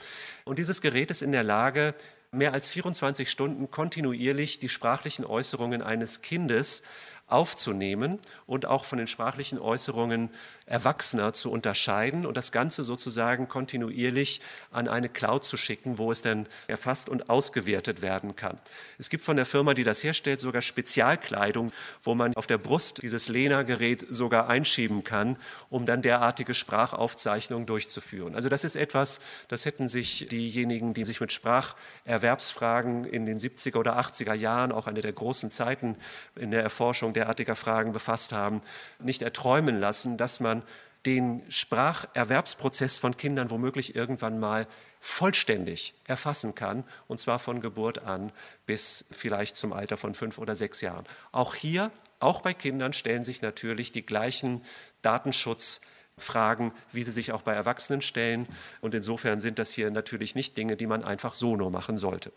[0.44, 1.94] Und dieses Gerät ist in der Lage,
[2.32, 6.82] mehr als 24 Stunden kontinuierlich die sprachlichen Äußerungen eines Kindes
[7.26, 10.30] aufzunehmen und auch von den sprachlichen Äußerungen
[10.70, 16.22] Erwachsener zu unterscheiden und das Ganze sozusagen kontinuierlich an eine Cloud zu schicken, wo es
[16.22, 18.58] dann erfasst und ausgewertet werden kann.
[18.96, 23.02] Es gibt von der Firma, die das herstellt, sogar Spezialkleidung, wo man auf der Brust
[23.02, 25.36] dieses Lena-Gerät sogar einschieben kann,
[25.70, 28.36] um dann derartige Sprachaufzeichnungen durchzuführen.
[28.36, 33.76] Also das ist etwas, das hätten sich diejenigen, die sich mit Spracherwerbsfragen in den 70er
[33.76, 35.96] oder 80er Jahren, auch eine der großen Zeiten
[36.36, 38.60] in der Erforschung derartiger Fragen befasst haben,
[39.00, 40.59] nicht erträumen lassen, dass man
[41.06, 44.66] den Spracherwerbsprozess von Kindern womöglich irgendwann mal
[45.00, 48.32] vollständig erfassen kann, und zwar von Geburt an
[48.66, 51.06] bis vielleicht zum Alter von fünf oder sechs Jahren.
[51.32, 54.62] Auch hier, auch bei Kindern, stellen sich natürlich die gleichen
[55.00, 58.46] Datenschutzfragen, wie sie sich auch bei Erwachsenen stellen.
[58.82, 62.30] Und insofern sind das hier natürlich nicht Dinge, die man einfach so nur machen sollte.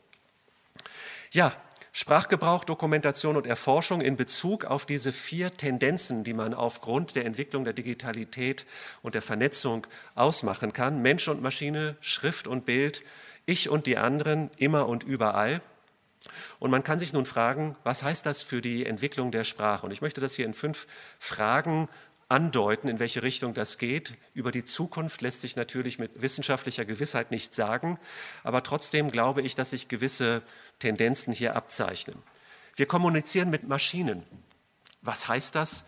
[1.31, 1.51] Ja,
[1.95, 7.65] Sprachgebrauch, Dokumentation und Erforschung in Bezug auf diese vier Tendenzen, die man aufgrund der Entwicklung
[7.65, 8.65] der Digitalität
[9.03, 11.03] und der Vernetzung ausmachen kann.
[11.03, 13.03] Mensch und Maschine, Schrift und Bild,
[13.45, 15.61] ich und die anderen, immer und überall.
[16.57, 19.85] Und man kann sich nun fragen, was heißt das für die Entwicklung der Sprache?
[19.85, 20.87] Und ich möchte das hier in fünf
[21.19, 21.89] Fragen
[22.33, 24.15] andeuten, in welche Richtung das geht.
[24.33, 27.99] Über die Zukunft lässt sich natürlich mit wissenschaftlicher Gewissheit nicht sagen,
[28.43, 30.41] aber trotzdem glaube ich, dass sich gewisse
[30.79, 32.15] Tendenzen hier abzeichnen.
[32.75, 34.23] Wir kommunizieren mit Maschinen.
[35.03, 35.85] Was heißt das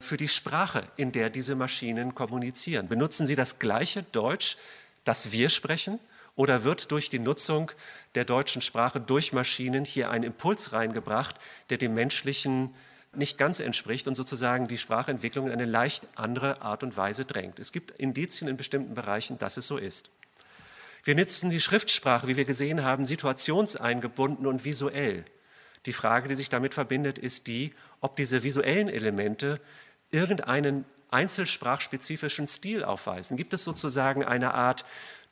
[0.00, 2.88] für die Sprache, in der diese Maschinen kommunizieren?
[2.88, 4.56] Benutzen sie das gleiche Deutsch,
[5.04, 6.00] das wir sprechen?
[6.34, 7.70] Oder wird durch die Nutzung
[8.16, 11.36] der deutschen Sprache durch Maschinen hier ein Impuls reingebracht,
[11.70, 12.74] der dem menschlichen
[13.18, 17.58] nicht ganz entspricht und sozusagen die Sprachentwicklung in eine leicht andere Art und Weise drängt.
[17.58, 20.10] Es gibt Indizien in bestimmten Bereichen, dass es so ist.
[21.04, 25.24] Wir nutzen die Schriftsprache, wie wir gesehen haben, situationseingebunden und visuell.
[25.86, 29.60] Die Frage, die sich damit verbindet, ist die, ob diese visuellen Elemente
[30.10, 33.36] irgendeinen einzelsprachspezifischen Stil aufweisen.
[33.36, 34.84] Gibt es sozusagen eine Art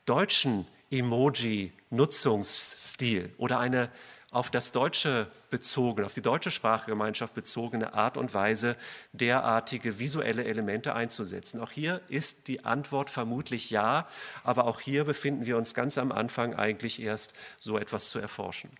[0.07, 3.91] deutschen Emoji-Nutzungsstil oder eine
[4.35, 8.77] auf das Deutsche bezogene, auf die deutsche Sprachgemeinschaft bezogene Art und Weise,
[9.13, 11.61] derartige visuelle Elemente einzusetzen.
[11.61, 14.09] Auch hier ist die Antwort vermutlich ja,
[14.43, 18.71] aber auch hier befinden wir uns ganz am Anfang eigentlich erst so etwas zu erforschen.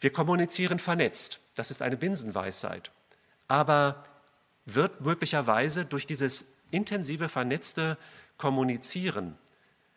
[0.00, 2.90] Wir kommunizieren vernetzt, das ist eine Binsenweisheit,
[3.48, 4.02] aber
[4.64, 7.98] wird möglicherweise durch dieses intensive vernetzte
[8.38, 9.36] Kommunizieren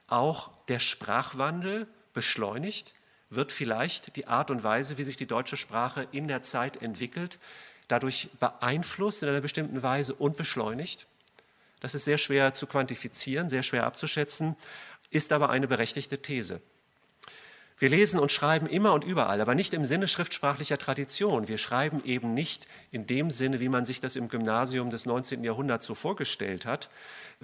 [0.07, 2.93] auch der Sprachwandel beschleunigt?
[3.35, 7.39] Wird vielleicht die Art und Weise, wie sich die deutsche Sprache in der Zeit entwickelt,
[7.87, 11.07] dadurch beeinflusst in einer bestimmten Weise und beschleunigt?
[11.79, 14.55] Das ist sehr schwer zu quantifizieren, sehr schwer abzuschätzen,
[15.09, 16.61] ist aber eine berechtigte These.
[17.77, 21.47] Wir lesen und schreiben immer und überall, aber nicht im Sinne schriftsprachlicher Tradition.
[21.47, 25.43] Wir schreiben eben nicht in dem Sinne, wie man sich das im Gymnasium des 19.
[25.43, 26.89] Jahrhunderts so vorgestellt hat,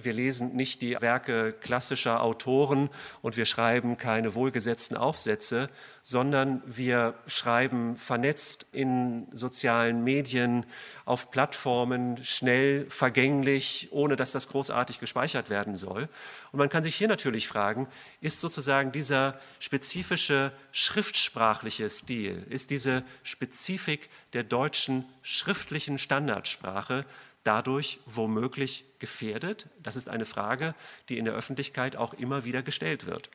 [0.03, 2.89] wir lesen nicht die Werke klassischer Autoren
[3.21, 5.69] und wir schreiben keine wohlgesetzten Aufsätze,
[6.03, 10.65] sondern wir schreiben vernetzt in sozialen Medien,
[11.05, 16.09] auf Plattformen, schnell, vergänglich, ohne dass das großartig gespeichert werden soll.
[16.51, 17.87] Und man kann sich hier natürlich fragen,
[18.21, 27.05] ist sozusagen dieser spezifische schriftsprachliche Stil, ist diese Spezifik der deutschen schriftlichen Standardsprache
[27.43, 29.67] dadurch womöglich gefährdet?
[29.81, 30.75] Das ist eine Frage,
[31.09, 33.29] die in der Öffentlichkeit auch immer wieder gestellt wird.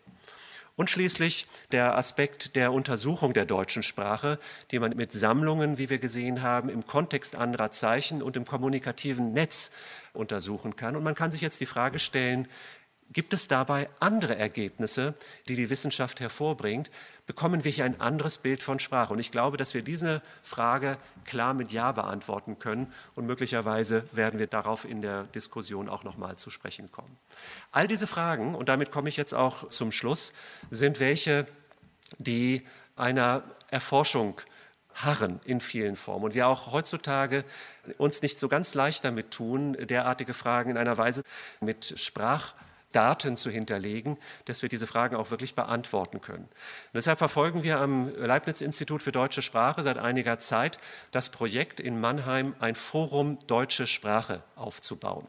[0.76, 4.40] Und schließlich der Aspekt der Untersuchung der deutschen Sprache,
[4.72, 9.32] die man mit Sammlungen, wie wir gesehen haben, im Kontext anderer Zeichen und im kommunikativen
[9.32, 9.70] Netz
[10.12, 10.96] untersuchen kann.
[10.96, 12.48] Und man kann sich jetzt die Frage stellen,
[13.14, 15.14] Gibt es dabei andere Ergebnisse,
[15.48, 16.90] die die Wissenschaft hervorbringt?
[17.28, 19.12] Bekommen wir hier ein anderes Bild von Sprache?
[19.12, 22.92] Und ich glaube, dass wir diese Frage klar mit Ja beantworten können.
[23.14, 27.16] Und möglicherweise werden wir darauf in der Diskussion auch noch mal zu sprechen kommen.
[27.70, 30.34] All diese Fragen, und damit komme ich jetzt auch zum Schluss,
[30.72, 31.46] sind welche,
[32.18, 34.40] die einer Erforschung
[34.92, 36.24] harren in vielen Formen.
[36.24, 37.44] Und wir auch heutzutage
[37.96, 41.22] uns nicht so ganz leicht damit tun, derartige Fragen in einer Weise
[41.60, 42.54] mit Sprach
[42.94, 46.44] Daten zu hinterlegen, dass wir diese Fragen auch wirklich beantworten können.
[46.44, 50.78] Und deshalb verfolgen wir am Leibniz-Institut für deutsche Sprache seit einiger Zeit
[51.10, 55.26] das Projekt in Mannheim, ein Forum Deutsche Sprache aufzubauen.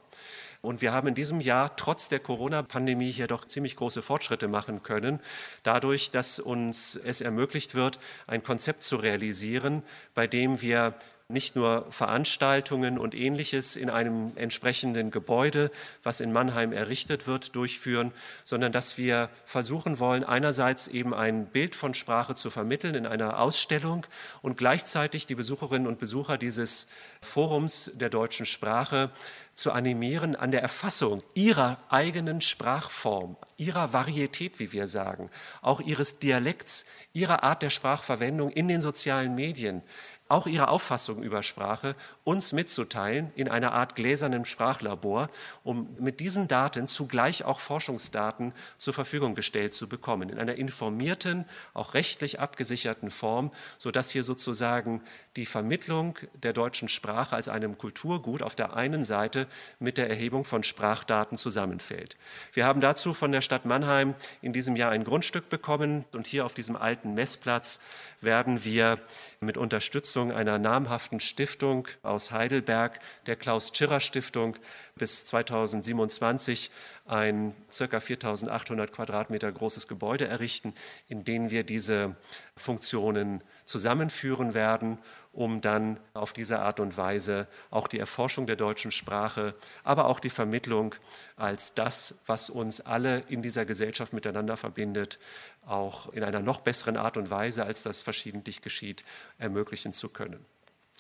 [0.66, 4.82] Und wir haben in diesem Jahr trotz der Corona-Pandemie hier doch ziemlich große Fortschritte machen
[4.82, 5.20] können,
[5.64, 9.84] dadurch, dass uns es ermöglicht wird, ein Konzept zu realisieren,
[10.16, 10.96] bei dem wir
[11.28, 15.72] nicht nur Veranstaltungen und ähnliches in einem entsprechenden Gebäude,
[16.04, 18.12] was in Mannheim errichtet wird, durchführen,
[18.44, 23.40] sondern dass wir versuchen wollen, einerseits eben ein Bild von Sprache zu vermitteln in einer
[23.40, 24.06] Ausstellung
[24.44, 26.88] und gleichzeitig die Besucherinnen und Besucher dieses
[27.22, 29.10] Forums der deutschen Sprache
[29.56, 36.20] zu animieren an der Erfassung ihrer eigenen Sprachform, ihrer Varietät, wie wir sagen, auch ihres
[36.20, 39.82] Dialekts, ihrer Art der Sprachverwendung in den sozialen Medien,
[40.28, 45.30] auch ihre Auffassung über Sprache uns mitzuteilen in einer Art gläsernen Sprachlabor,
[45.64, 51.46] um mit diesen Daten zugleich auch Forschungsdaten zur Verfügung gestellt zu bekommen, in einer informierten,
[51.76, 55.04] auch rechtlich abgesicherten Form, sodass hier sozusagen
[55.36, 59.48] die Vermittlung der deutschen Sprache als einem Kulturgut auf der einen Seite
[59.80, 62.18] mit der Erhebung von Sprachdaten zusammenfällt.
[62.52, 66.46] Wir haben dazu von der Stadt Mannheim in diesem Jahr ein Grundstück bekommen und hier
[66.46, 67.80] auf diesem alten Messplatz
[68.22, 69.00] werden wir
[69.40, 74.58] mit Unterstützung einer namhaften Stiftung aus Heidelberg, der Klaus Tschirrer Stiftung,
[74.96, 76.72] bis 2027
[77.06, 78.00] ein ca.
[78.00, 80.74] 4800 Quadratmeter großes Gebäude errichten,
[81.08, 82.16] in dem wir diese
[82.56, 85.00] Funktionen zusammenführen werden,
[85.34, 90.20] um dann auf diese Art und Weise auch die Erforschung der deutschen Sprache, aber auch
[90.20, 90.96] die Vermittlung
[91.36, 95.20] als das, was uns alle in dieser Gesellschaft miteinander verbindet,
[95.66, 99.04] auch in einer noch besseren Art und Weise, als das verschiedentlich geschieht,
[99.38, 100.46] ermöglichen zu können.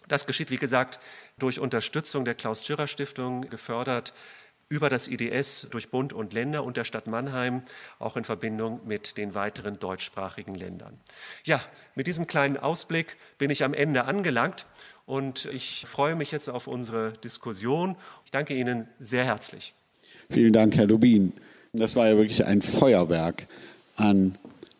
[0.07, 0.99] Das geschieht, wie gesagt,
[1.37, 4.13] durch Unterstützung der Klaus-Schirrer-Stiftung, gefördert
[4.67, 7.61] über das IDS durch Bund und Länder und der Stadt Mannheim,
[7.99, 10.99] auch in Verbindung mit den weiteren deutschsprachigen Ländern.
[11.43, 11.61] Ja,
[11.93, 14.65] mit diesem kleinen Ausblick bin ich am Ende angelangt
[15.05, 17.95] und ich freue mich jetzt auf unsere Diskussion.
[18.25, 19.73] Ich danke Ihnen sehr herzlich.
[20.29, 21.33] Vielen Dank, Herr Lubin.
[21.73, 23.47] Das war ja wirklich ein Feuerwerk
[23.97, 24.37] an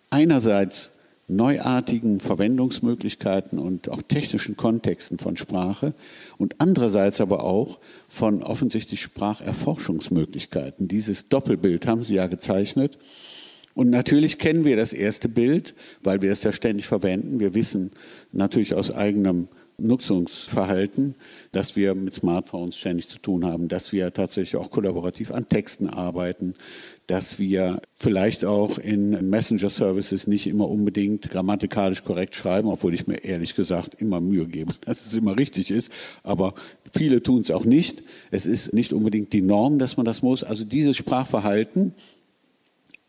[0.10, 0.95] einerseits
[1.28, 5.96] neuartigen Verwendungsmöglichkeiten und auch technischen Kontexten von Sprache
[6.38, 10.88] und andererseits aber auch von offensichtlich Spracherforschungsmöglichkeiten.
[10.88, 12.98] Dieses Doppelbild haben Sie ja gezeichnet.
[13.74, 17.40] Und natürlich kennen wir das erste Bild, weil wir es ja ständig verwenden.
[17.40, 17.92] Wir wissen
[18.32, 21.16] natürlich aus eigenem Nutzungsverhalten,
[21.52, 25.90] dass wir mit Smartphones ständig zu tun haben, dass wir tatsächlich auch kollaborativ an Texten
[25.90, 26.56] arbeiten,
[27.08, 33.24] dass wir vielleicht auch in Messenger-Services nicht immer unbedingt grammatikalisch korrekt schreiben, obwohl ich mir
[33.24, 35.92] ehrlich gesagt immer Mühe gebe, dass es immer richtig ist.
[36.24, 36.54] Aber
[36.94, 38.04] viele tun es auch nicht.
[38.32, 40.44] Es ist nicht unbedingt die Norm, dass man das muss.
[40.44, 41.94] Also dieses Sprachverhalten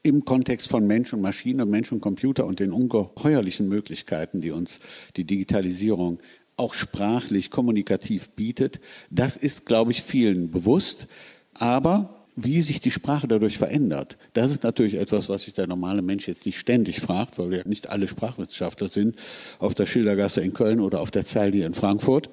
[0.07, 4.81] im Kontext von Mensch und Maschine, Mensch und Computer und den ungeheuerlichen Möglichkeiten, die uns
[5.17, 6.21] die Digitalisierung
[6.57, 8.81] auch sprachlich, kommunikativ bietet.
[9.11, 11.07] Das ist, glaube ich, vielen bewusst.
[11.55, 16.03] Aber wie sich die Sprache dadurch verändert, das ist natürlich etwas, was sich der normale
[16.03, 19.17] Mensch jetzt nicht ständig fragt, weil wir nicht alle Sprachwissenschaftler sind,
[19.59, 22.29] auf der Schildergasse in Köln oder auf der Zeile in Frankfurt.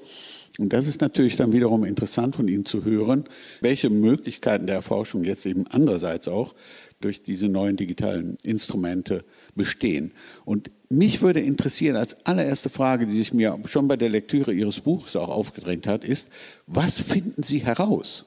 [0.60, 3.24] Und das ist natürlich dann wiederum interessant von Ihnen zu hören,
[3.62, 6.54] welche Möglichkeiten der Erforschung jetzt eben andererseits auch
[7.00, 9.26] durch diese neuen digitalen Instrumente
[9.56, 10.12] bestehen.
[10.46, 14.80] Und mich würde interessieren, als allererste Frage, die sich mir schon bei der Lektüre Ihres
[14.80, 16.30] Buches auch aufgedrängt hat, ist,
[16.68, 18.26] was finden Sie heraus?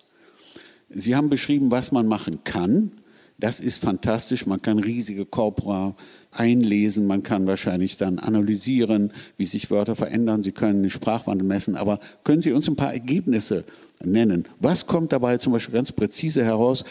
[0.90, 2.92] Sie haben beschrieben, was man machen kann.
[3.38, 4.46] Das ist fantastisch.
[4.46, 5.94] Man kann riesige Corpora
[6.30, 7.06] einlesen.
[7.06, 10.42] Man kann wahrscheinlich dann analysieren, wie sich Wörter verändern.
[10.42, 11.76] Sie können den Sprachwandel messen.
[11.76, 13.64] Aber können Sie uns ein paar Ergebnisse
[14.04, 14.46] nennen.
[14.60, 16.84] Was kommt dabei zum Beispiel ganz präzise heraus?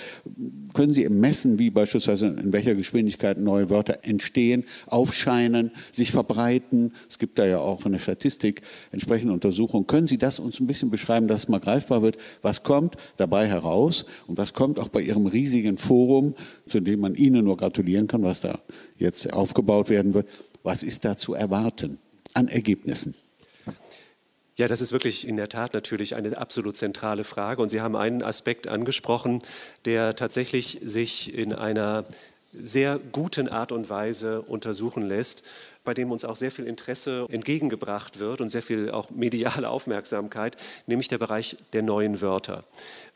[0.74, 6.93] Können Sie messen, wie beispielsweise in welcher Geschwindigkeit neue Wörter entstehen, aufscheinen, sich verbreiten?
[7.10, 9.88] Es gibt da ja auch von der Statistik entsprechende Untersuchungen.
[9.88, 12.18] Können Sie das uns ein bisschen beschreiben, dass es mal greifbar wird?
[12.41, 16.36] Was kommt dabei heraus und was kommt auch bei Ihrem riesigen Forum,
[16.68, 18.60] zu dem man Ihnen nur gratulieren kann, was da
[18.97, 20.28] jetzt aufgebaut werden wird?
[20.64, 21.99] Was ist da zu erwarten
[22.34, 23.14] an Ergebnissen?
[24.58, 27.62] Ja, das ist wirklich in der Tat natürlich eine absolut zentrale Frage.
[27.62, 29.39] Und Sie haben einen Aspekt angesprochen,
[29.84, 32.06] der tatsächlich sich in einer
[32.53, 35.43] sehr guten Art und Weise untersuchen lässt,
[35.86, 40.58] bei dem uns auch sehr viel Interesse entgegengebracht wird und sehr viel auch mediale Aufmerksamkeit,
[40.88, 42.64] nämlich der Bereich der neuen Wörter.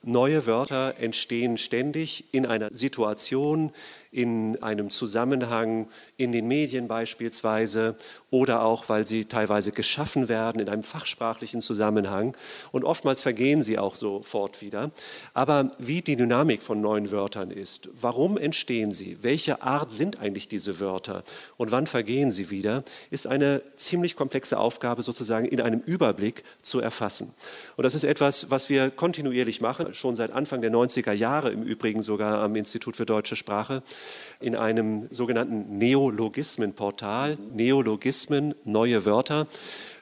[0.01, 3.73] Neue Wörter entstehen ständig in einer Situation,
[4.11, 7.95] in einem Zusammenhang, in den Medien beispielsweise
[8.31, 12.35] oder auch, weil sie teilweise geschaffen werden in einem fachsprachlichen Zusammenhang.
[12.71, 14.91] Und oftmals vergehen sie auch sofort wieder.
[15.33, 20.47] Aber wie die Dynamik von neuen Wörtern ist, warum entstehen sie, welche Art sind eigentlich
[20.47, 21.23] diese Wörter
[21.57, 22.58] und wann vergehen sie wieder,
[23.09, 27.33] ist eine ziemlich komplexe Aufgabe sozusagen in einem Überblick zu erfassen.
[27.75, 31.63] Und das ist etwas, was wir kontinuierlich machen schon seit Anfang der 90er Jahre im
[31.63, 33.83] Übrigen sogar am Institut für deutsche Sprache,
[34.39, 39.47] in einem sogenannten Neologismenportal, Neologismen, neue Wörter,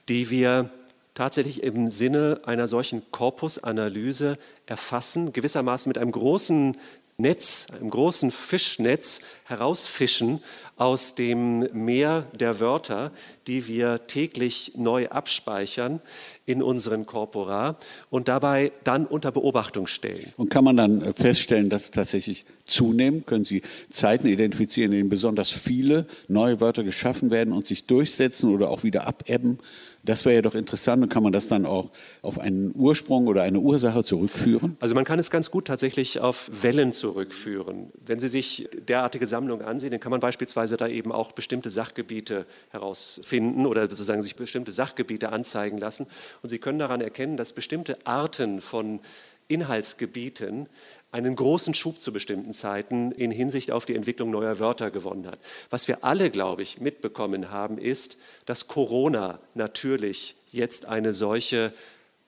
[0.09, 0.69] die wir
[1.17, 4.37] tatsächlich im Sinne einer solchen Korpusanalyse
[4.67, 6.77] erfassen, gewissermaßen mit einem großen
[7.19, 10.43] Netz, einem großen Fischnetz herausfischen
[10.75, 13.11] aus dem Meer der Wörter,
[13.47, 15.99] die wir täglich neu abspeichern
[16.47, 17.77] in unseren Corpora
[18.09, 20.33] und dabei dann unter Beobachtung stellen.
[20.37, 23.25] Und kann man dann feststellen, dass tatsächlich zunehmen?
[23.25, 28.49] Können Sie Zeiten identifizieren, in denen besonders viele neue Wörter geschaffen werden und sich durchsetzen
[28.49, 29.59] oder auch wieder abebben?
[30.03, 31.91] Das wäre ja doch interessant und kann man das dann auch
[32.21, 34.77] auf einen Ursprung oder eine Ursache zurückführen?
[34.79, 37.91] Also man kann es ganz gut tatsächlich auf Wellen zurückführen.
[38.05, 42.45] Wenn Sie sich derartige Sammlungen ansehen, dann kann man beispielsweise da eben auch bestimmte Sachgebiete
[42.69, 46.07] herausfinden oder sozusagen sich bestimmte Sachgebiete anzeigen lassen.
[46.41, 48.99] Und Sie können daran erkennen, dass bestimmte Arten von
[49.47, 50.67] Inhaltsgebieten
[51.11, 55.39] einen großen Schub zu bestimmten Zeiten in Hinsicht auf die Entwicklung neuer Wörter gewonnen hat.
[55.69, 61.73] Was wir alle, glaube ich, mitbekommen haben, ist, dass Corona natürlich jetzt eine solche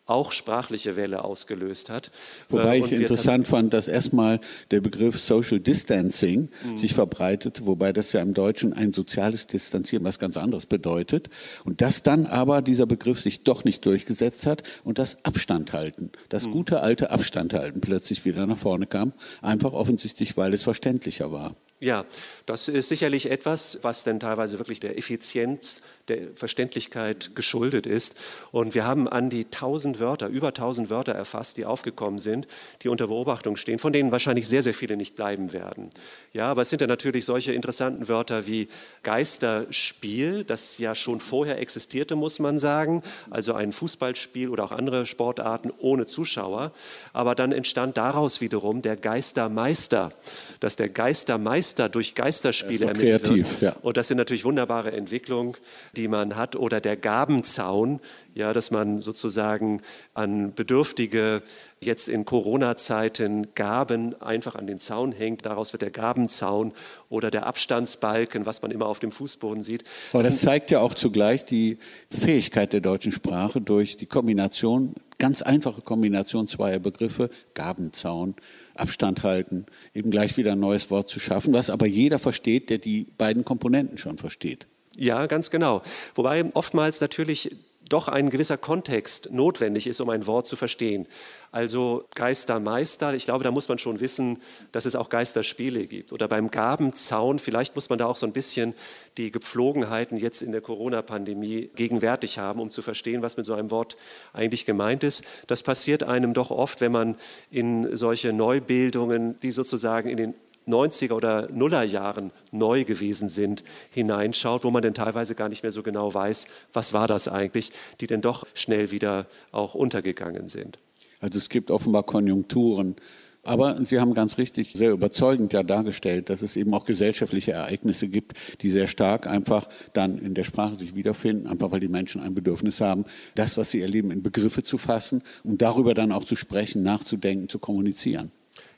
[0.10, 2.12] auch sprachliche Welle ausgelöst hat.
[2.50, 4.40] Wobei äh, ich interessant fand, dass erstmal
[4.72, 6.78] der Begriff Social Distancing mhm.
[6.78, 11.30] sich verbreitet, wobei das ja im Deutschen ein soziales Distanzieren was ganz anderes bedeutet.
[11.64, 16.12] Und dass dann aber dieser Begriff sich doch nicht durchgesetzt hat und das Abstand halten,
[16.30, 16.52] das mhm.
[16.52, 21.56] gute alte Abstand halten plötzlich wieder nach vorne kam, einfach offensichtlich, weil es verständlicher war.
[21.82, 22.06] Ja,
[22.46, 28.16] das ist sicherlich etwas, was dann teilweise wirklich der Effizienz, der Verständlichkeit geschuldet ist.
[28.52, 32.48] Und wir haben an die tausend Wörter, über tausend Wörter erfasst, die aufgekommen sind,
[32.82, 35.90] die unter Beobachtung stehen, von denen wahrscheinlich sehr, sehr viele nicht bleiben werden.
[36.34, 38.68] Ja, aber es sind ja natürlich solche interessanten Wörter wie
[39.04, 43.04] Geisterspiel, das ja schon vorher existierte, muss man sagen.
[43.30, 46.72] Also ein Fußballspiel oder auch andere Sportarten ohne Zuschauer.
[47.14, 50.12] Aber dann entstand daraus wiederum der Geistermeister,
[50.60, 53.62] dass der Geistermeister Geister durch Geisterspiele ermittelt kreativ, wird.
[53.62, 53.76] Ja.
[53.82, 55.56] Und das sind natürlich wunderbare Entwicklungen,
[56.00, 56.56] die man hat.
[56.56, 58.00] Oder der Gabenzaun,
[58.34, 59.82] ja, dass man sozusagen
[60.14, 61.44] an Bedürftige
[61.82, 65.46] jetzt in Corona-Zeiten Gaben einfach an den Zaun hängt.
[65.46, 66.72] Daraus wird der Gabenzaun
[67.10, 69.84] oder der Abstandsbalken, was man immer auf dem Fußboden sieht.
[70.14, 71.78] Aber das zeigt ja auch zugleich die
[72.10, 78.36] Fähigkeit der deutschen Sprache durch die Kombination, ganz einfache Kombination zweier Begriffe, Gabenzaun,
[78.76, 82.78] Abstand halten, eben gleich wieder ein neues Wort zu schaffen, was aber jeder versteht, der
[82.78, 84.68] die beiden Komponenten schon versteht.
[85.00, 85.82] Ja, ganz genau.
[86.14, 87.56] Wobei oftmals natürlich
[87.88, 91.08] doch ein gewisser Kontext notwendig ist, um ein Wort zu verstehen.
[91.54, 94.42] Also Geistermeister, ich glaube, da muss man schon wissen,
[94.74, 96.12] dass es auch Geisterspiele gibt.
[96.12, 98.76] Oder beim Gabenzaun, vielleicht muss man da auch so ein bisschen
[99.18, 103.72] die Gepflogenheiten jetzt in der Corona-Pandemie gegenwärtig haben, um zu verstehen, was mit so einem
[103.72, 103.96] Wort
[104.34, 105.24] eigentlich gemeint ist.
[105.48, 107.16] Das passiert einem doch oft, wenn man
[107.50, 110.34] in solche Neubildungen, die sozusagen in den
[110.70, 115.72] 90er oder Nuller Jahren neu gewesen sind, hineinschaut, wo man denn teilweise gar nicht mehr
[115.72, 120.80] so genau weiß, was war das eigentlich, die denn doch schnell wieder auch untergegangen sind.
[121.20, 122.96] Also es gibt offenbar Konjunkturen.
[123.44, 128.08] Aber Sie haben ganz richtig sehr überzeugend ja dargestellt, dass es eben auch gesellschaftliche Ereignisse
[128.08, 132.22] gibt, die sehr stark einfach dann in der Sprache sich wiederfinden, einfach weil die Menschen
[132.22, 133.06] ein Bedürfnis haben,
[133.36, 137.48] das, was sie erleben, in Begriffe zu fassen und darüber dann auch zu sprechen, nachzudenken,
[137.48, 138.32] zu kommunizieren.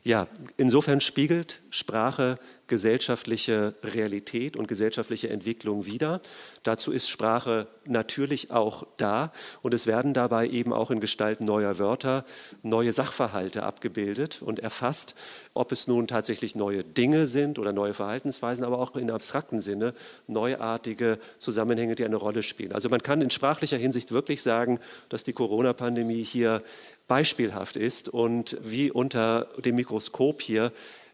[0.04, 0.28] Ja,
[0.58, 2.40] insofern spiegelt Sprache
[2.72, 6.22] gesellschaftliche Realität und gesellschaftliche Entwicklung wider.
[6.64, 11.80] Dazu ist Sprache natürlich auch da und es werden dabei eben auch in Gestalt neuer
[11.80, 12.24] Wörter
[12.64, 15.16] neue Sachverhalte abgebildet und erfasst,
[15.54, 19.94] ob es nun tatsächlich neue Dinge sind oder neue Verhaltensweisen, aber auch in abstrakten Sinne
[20.28, 22.72] neuartige Zusammenhänge, die eine Rolle spielen.
[22.72, 26.64] Also man kann in sprachlicher Hinsicht wirklich sagen, dass die Corona-Pandemie hier
[27.10, 30.72] beispielhaft ist und wie unter dem Mikroskop hier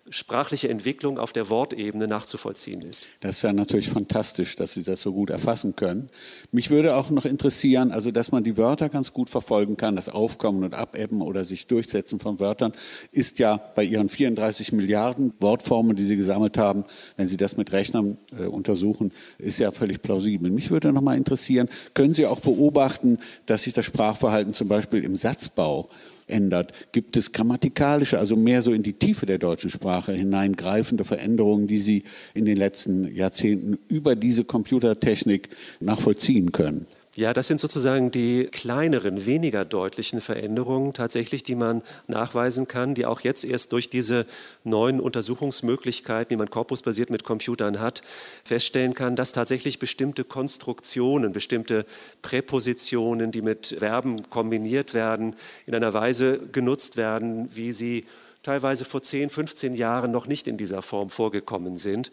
[0.10, 3.08] sprachliche Entwicklung auf der Wortebene nachzuvollziehen ist.
[3.20, 6.10] Das ist ja natürlich fantastisch, dass Sie das so gut erfassen können.
[6.51, 10.10] Mich würde auch noch interessieren, also dass man die Wörter ganz gut verfolgen kann, das
[10.10, 12.74] Aufkommen und Abebben oder sich durchsetzen von Wörtern,
[13.12, 16.86] ist ja bei Ihren 34 Milliarden Wortformen, die Sie gesammelt haben,
[17.16, 20.49] wenn Sie das mit Rechnern äh, untersuchen, ist ja völlig plausibel.
[20.49, 25.03] Mich würde noch mal interessieren, können Sie auch beobachten, dass sich das Sprachverhalten zum Beispiel
[25.03, 25.89] im Satzbau
[26.28, 26.73] ändert?
[26.91, 31.80] Gibt es grammatikalische, also mehr so in die Tiefe der deutschen Sprache hineingreifende Veränderungen, die
[31.80, 32.03] Sie
[32.34, 35.49] in den letzten Jahrzehnten über diese Computertechnik
[35.80, 36.86] nachvollziehen können?
[37.18, 43.07] Ja, das sind sozusagen die kleineren, weniger deutlichen Veränderungen tatsächlich, die man nachweisen kann, die
[43.07, 44.28] auch jetzt erst durch diese
[44.63, 48.03] neuen Untersuchungsmöglichkeiten, die man korpusbasiert mit Computern hat,
[48.43, 51.88] feststellen kann, dass tatsächlich bestimmte Konstruktionen, bestimmte
[52.22, 58.05] Präpositionen, die mit Verben kombiniert werden, in einer Weise genutzt werden, wie sie
[58.48, 62.12] teilweise vor 10, 15 Jahren noch nicht in dieser Form vorgekommen sind.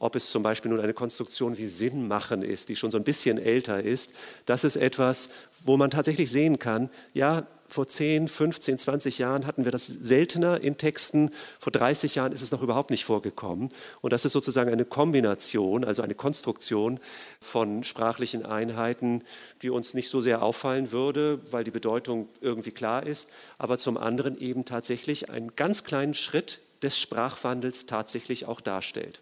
[0.00, 3.04] Ob es zum Beispiel nun eine Konstruktion wie Sinn machen ist, die schon so ein
[3.04, 4.12] bisschen älter ist,
[4.46, 5.30] das ist etwas,
[5.64, 10.60] wo man tatsächlich sehen kann, ja, vor 10, 15, 20 Jahren hatten wir das seltener
[10.62, 11.30] in Texten.
[11.58, 13.68] Vor 30 Jahren ist es noch überhaupt nicht vorgekommen.
[14.00, 17.00] Und das ist sozusagen eine Kombination, also eine Konstruktion
[17.40, 19.22] von sprachlichen Einheiten,
[19.62, 23.96] die uns nicht so sehr auffallen würde, weil die Bedeutung irgendwie klar ist, aber zum
[23.96, 29.20] anderen eben tatsächlich einen ganz kleinen Schritt des Sprachwandels tatsächlich auch darstellt.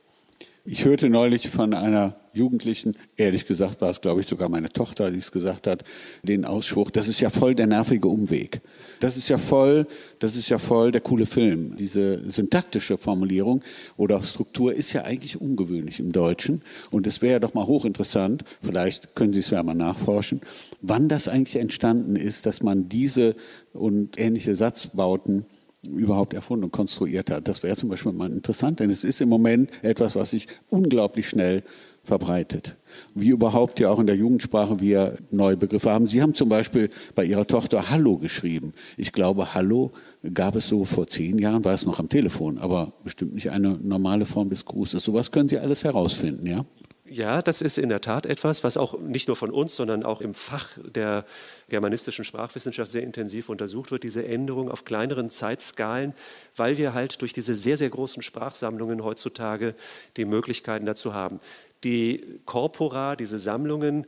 [0.66, 5.10] Ich hörte neulich von einer Jugendlichen, ehrlich gesagt war es, glaube ich, sogar meine Tochter,
[5.10, 5.84] die es gesagt hat,
[6.22, 8.62] den Ausspruch, das ist ja voll der nervige Umweg.
[8.98, 9.86] Das ist ja voll,
[10.20, 11.76] das ist ja voll der coole Film.
[11.76, 13.62] Diese syntaktische Formulierung
[13.98, 16.62] oder Struktur ist ja eigentlich ungewöhnlich im Deutschen.
[16.90, 20.40] Und es wäre ja doch mal hochinteressant, vielleicht können Sie es ja mal nachforschen,
[20.80, 23.36] wann das eigentlich entstanden ist, dass man diese
[23.74, 25.44] und ähnliche Satzbauten
[25.86, 27.48] überhaupt erfunden und konstruiert hat.
[27.48, 31.28] Das wäre zum Beispiel mal interessant, denn es ist im Moment etwas, was sich unglaublich
[31.28, 31.62] schnell
[32.04, 32.76] verbreitet.
[33.14, 36.06] Wie überhaupt ja auch in der Jugendsprache wir neue Begriffe haben.
[36.06, 38.74] Sie haben zum Beispiel bei Ihrer Tochter Hallo geschrieben.
[38.96, 39.92] Ich glaube, Hallo
[40.34, 43.78] gab es so vor zehn Jahren, war es noch am Telefon, aber bestimmt nicht eine
[43.82, 45.02] normale Form des Grußes.
[45.02, 46.64] Sowas können Sie alles herausfinden, ja?
[47.06, 50.22] Ja, das ist in der Tat etwas, was auch nicht nur von uns, sondern auch
[50.22, 51.26] im Fach der
[51.68, 56.14] germanistischen Sprachwissenschaft sehr intensiv untersucht wird, diese Änderung auf kleineren Zeitskalen,
[56.56, 59.74] weil wir halt durch diese sehr, sehr großen Sprachsammlungen heutzutage
[60.16, 61.40] die Möglichkeiten dazu haben.
[61.84, 64.06] Die Corpora, diese Sammlungen,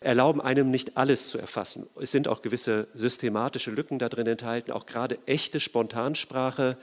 [0.00, 1.86] erlauben einem nicht alles zu erfassen.
[2.00, 6.76] Es sind auch gewisse systematische Lücken da drin enthalten, auch gerade echte Spontansprache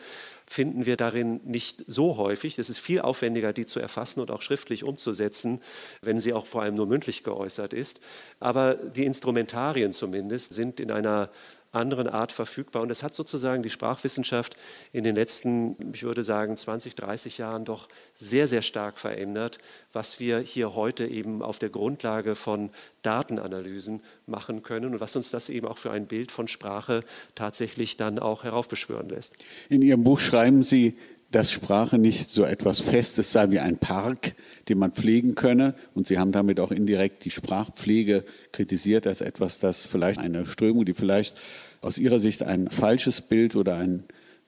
[0.52, 2.58] finden wir darin nicht so häufig.
[2.58, 5.62] Es ist viel aufwendiger, die zu erfassen und auch schriftlich umzusetzen,
[6.02, 8.00] wenn sie auch vor allem nur mündlich geäußert ist.
[8.40, 11.30] Aber die Instrumentarien zumindest sind in einer
[11.72, 12.82] anderen Art verfügbar.
[12.82, 14.56] Und das hat sozusagen die Sprachwissenschaft
[14.92, 19.60] in den letzten, ich würde sagen, 20, 30 Jahren doch sehr, sehr stark verändert,
[19.94, 22.70] was wir hier heute eben auf der Grundlage von
[23.02, 27.04] Datenanalysen machen können und was uns das eben auch für ein Bild von Sprache
[27.36, 29.36] tatsächlich dann auch heraufbeschwören lässt.
[29.70, 30.98] In Ihrem Buch schreiben Sie,
[31.32, 34.36] dass Sprache nicht so etwas Festes sei wie ein Park,
[34.68, 35.76] den man pflegen könne.
[35.94, 40.86] Und Sie haben damit auch indirekt die Sprachpflege kritisiert als etwas, das vielleicht eine Strömung,
[40.86, 41.38] die vielleicht
[41.82, 44.04] aus Ihrer Sicht ein falsches Bild oder ein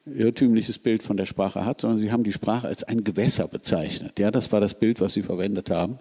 [0.05, 4.17] irrtümliches Bild von der Sprache hat, sondern Sie haben die Sprache als ein Gewässer bezeichnet.
[4.17, 5.99] Ja, das war das Bild, was Sie verwendet haben.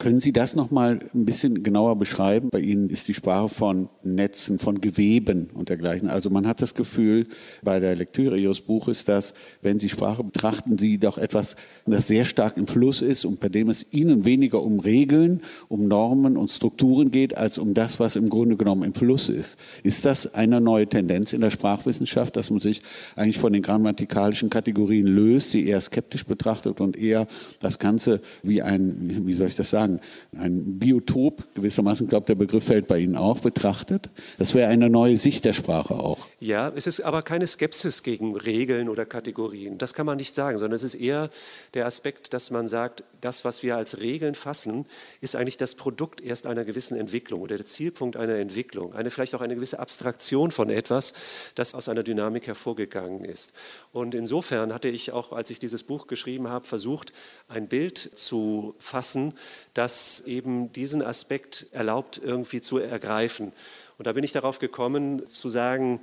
[0.00, 2.50] Können Sie das noch mal ein bisschen genauer beschreiben?
[2.50, 6.08] Bei Ihnen ist die Sprache von Netzen, von Geweben und dergleichen.
[6.08, 7.26] Also man hat das Gefühl
[7.64, 12.26] bei der Lektüre Ihres Buches, dass wenn Sie Sprache betrachten, Sie doch etwas, das sehr
[12.26, 16.52] stark im Fluss ist und bei dem es Ihnen weniger um Regeln, um Normen und
[16.52, 19.58] Strukturen geht, als um das, was im Grunde genommen im Fluss ist.
[19.82, 22.82] Ist das eine neue Tendenz in der Sprachwissenschaft, dass man sich
[23.16, 27.26] eigentlich von den grammatikalischen Kategorien löst, sie eher skeptisch betrachtet und eher
[27.58, 30.00] das Ganze wie ein, wie soll ich das sagen, sagen,
[30.36, 34.10] ein Biotop, gewissermaßen, ich glaube, der Begriff fällt bei Ihnen auch, betrachtet.
[34.38, 36.18] Das wäre eine neue Sicht der Sprache auch.
[36.40, 39.78] Ja, es ist aber keine Skepsis gegen Regeln oder Kategorien.
[39.78, 41.30] Das kann man nicht sagen, sondern es ist eher
[41.74, 44.86] der Aspekt, dass man sagt, das, was wir als Regeln fassen,
[45.20, 49.34] ist eigentlich das Produkt erst einer gewissen Entwicklung oder der Zielpunkt einer Entwicklung, eine vielleicht
[49.34, 51.14] auch eine gewisse Abstraktion von etwas,
[51.54, 53.52] das aus einer Dynamik hervorgegangen ist.
[53.92, 57.12] Und insofern hatte ich auch, als ich dieses Buch geschrieben habe, versucht,
[57.48, 59.34] ein Bild zu fassen,
[59.78, 63.52] das eben diesen Aspekt erlaubt, irgendwie zu ergreifen.
[63.96, 66.00] Und da bin ich darauf gekommen, zu sagen,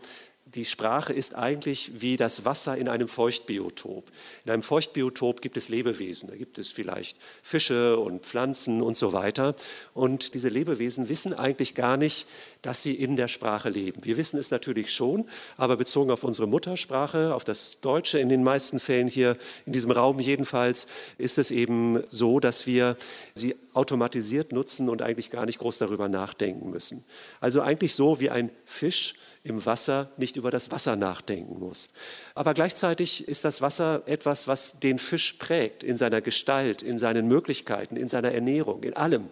[0.47, 4.11] die Sprache ist eigentlich wie das Wasser in einem Feuchtbiotop.
[4.45, 9.11] In einem Feuchtbiotop gibt es Lebewesen, da gibt es vielleicht Fische und Pflanzen und so
[9.11, 9.55] weiter.
[9.95, 12.27] Und diese Lebewesen wissen eigentlich gar nicht,
[12.61, 14.05] dass sie in der Sprache leben.
[14.05, 15.27] Wir wissen es natürlich schon,
[15.57, 19.89] aber bezogen auf unsere Muttersprache, auf das Deutsche in den meisten Fällen hier in diesem
[19.89, 20.85] Raum jedenfalls,
[21.17, 22.97] ist es eben so, dass wir
[23.33, 27.03] sie automatisiert nutzen und eigentlich gar nicht groß darüber nachdenken müssen.
[27.41, 31.89] Also eigentlich so wie ein Fisch im Wasser nicht über das Wasser nachdenken muss.
[32.33, 37.27] Aber gleichzeitig ist das Wasser etwas, was den Fisch prägt in seiner Gestalt, in seinen
[37.27, 39.29] Möglichkeiten, in seiner Ernährung, in allem.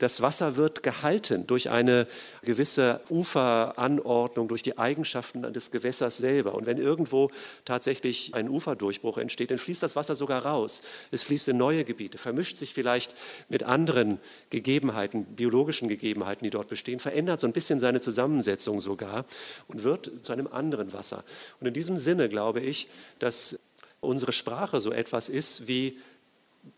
[0.00, 2.06] Das Wasser wird gehalten durch eine
[2.40, 6.54] gewisse Uferanordnung, durch die Eigenschaften des Gewässers selber.
[6.54, 7.30] Und wenn irgendwo
[7.66, 10.80] tatsächlich ein Uferdurchbruch entsteht, dann fließt das Wasser sogar raus.
[11.10, 13.14] Es fließt in neue Gebiete, vermischt sich vielleicht
[13.50, 19.26] mit anderen Gegebenheiten, biologischen Gegebenheiten, die dort bestehen, verändert so ein bisschen seine Zusammensetzung sogar
[19.68, 21.24] und wird zu einem anderen Wasser.
[21.60, 22.88] Und in diesem Sinne glaube ich,
[23.18, 23.58] dass
[24.00, 25.98] unsere Sprache so etwas ist wie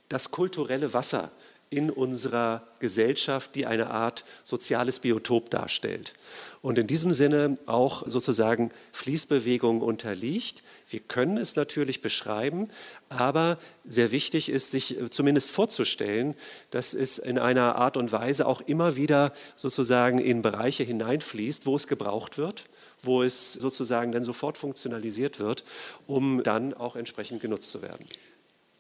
[0.09, 1.31] das kulturelle Wasser,
[1.73, 6.13] in unserer Gesellschaft, die eine Art soziales Biotop darstellt.
[6.61, 10.63] Und in diesem Sinne auch sozusagen Fließbewegung unterliegt.
[10.87, 12.69] Wir können es natürlich beschreiben,
[13.09, 16.35] aber sehr wichtig ist, sich zumindest vorzustellen,
[16.71, 21.75] dass es in einer Art und Weise auch immer wieder sozusagen in Bereiche hineinfließt, wo
[21.75, 22.65] es gebraucht wird,
[23.03, 25.65] wo es sozusagen dann sofort funktionalisiert wird,
[26.07, 28.05] um dann auch entsprechend genutzt zu werden.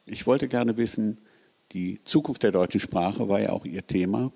[0.04, 1.18] Ich wollte gerne wissen,
[1.72, 4.32] die Zukunft der deutschen Sprache war ja auch Ihr Thema.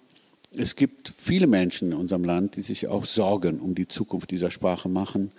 [0.55, 4.51] Es gibt viele Menschen in unserem Land, die sich auch Sorgen um die Zukunft dieser
[4.51, 5.33] Sprache machen,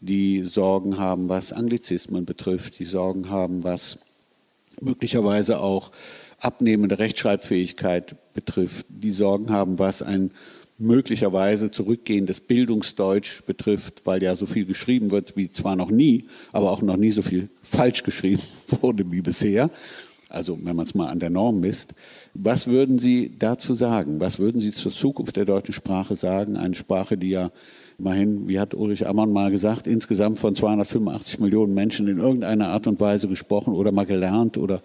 [0.00, 3.98] die Sorgen haben, was Anglizismen betrifft, die Sorgen haben, was
[4.80, 5.92] möglicherweise auch
[6.40, 10.32] abnehmende Rechtschreibfähigkeit betrifft, die Sorgen haben, was ein
[10.78, 16.70] möglicherweise zurückgehendes Bildungsdeutsch betrifft, weil ja so viel geschrieben wird wie zwar noch nie, aber
[16.70, 18.42] auch noch nie so viel falsch geschrieben
[18.80, 19.70] wurde wie bisher
[20.28, 21.94] also wenn man es mal an der Norm misst.
[22.34, 24.20] Was würden Sie dazu sagen?
[24.20, 26.56] Was würden Sie zur Zukunft der deutschen Sprache sagen?
[26.56, 27.50] Eine Sprache, die ja
[27.98, 32.86] immerhin, wie hat Ulrich Ammann mal gesagt, insgesamt von 285 Millionen Menschen in irgendeiner Art
[32.86, 34.82] und Weise gesprochen oder mal gelernt oder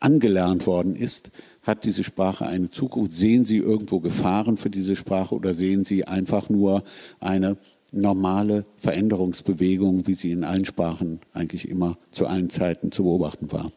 [0.00, 1.30] angelernt worden ist.
[1.62, 3.14] Hat diese Sprache eine Zukunft?
[3.14, 6.84] Sehen Sie irgendwo Gefahren für diese Sprache oder sehen Sie einfach nur
[7.20, 7.56] eine
[7.94, 13.70] normale Veränderungsbewegung, wie sie in allen Sprachen eigentlich immer zu allen Zeiten zu beobachten war?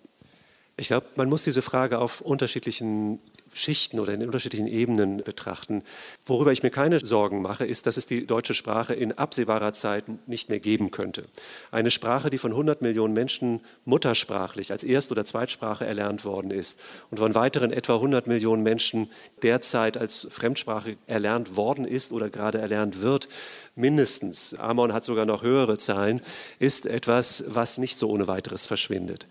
[0.80, 3.20] Ich glaube, man muss diese Frage auf unterschiedlichen
[3.52, 5.82] Schichten oder in unterschiedlichen Ebenen betrachten.
[6.26, 10.06] Worüber ich mir keine Sorgen mache, ist, dass es die deutsche Sprache in absehbarer Zeit
[10.28, 11.24] nicht mehr geben könnte.
[11.72, 16.80] Eine Sprache, die von 100 Millionen Menschen muttersprachlich als Erst- oder Zweitsprache erlernt worden ist
[17.10, 19.10] und von weiteren etwa 100 Millionen Menschen
[19.42, 23.30] derzeit als Fremdsprache erlernt worden ist oder gerade erlernt wird,
[23.78, 26.22] mindestens, Amon hat sogar noch höhere Zahlen,
[26.60, 29.28] ist etwas, was nicht so ohne weiteres verschwindet.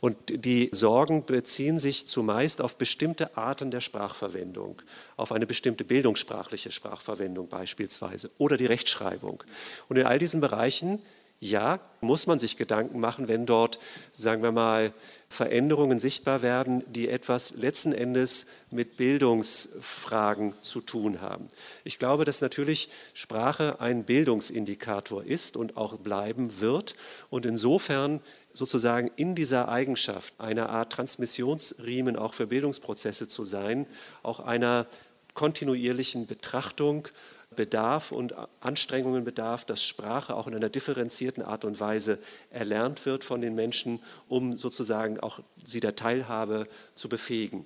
[0.00, 4.82] Und die Sorgen beziehen sich zumeist auf bestimmte Arten der Sprachverwendung,
[5.16, 9.42] auf eine bestimmte bildungssprachliche Sprachverwendung beispielsweise oder die Rechtschreibung.
[9.88, 11.00] Und in all diesen Bereichen
[11.40, 13.78] ja, muss man sich Gedanken machen, wenn dort,
[14.10, 14.92] sagen wir mal,
[15.28, 21.48] Veränderungen sichtbar werden, die etwas letzten Endes mit Bildungsfragen zu tun haben.
[21.84, 26.94] Ich glaube, dass natürlich Sprache ein Bildungsindikator ist und auch bleiben wird
[27.28, 28.20] und insofern
[28.54, 33.86] sozusagen in dieser Eigenschaft einer Art Transmissionsriemen auch für Bildungsprozesse zu sein,
[34.22, 34.86] auch einer
[35.34, 37.08] kontinuierlichen Betrachtung
[37.54, 42.18] bedarf und Anstrengungen bedarf, dass Sprache auch in einer differenzierten Art und Weise
[42.50, 47.64] erlernt wird von den Menschen, um sozusagen auch sie der Teilhabe zu befähigen.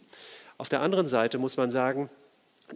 [0.59, 2.11] Auf der anderen Seite muss man sagen,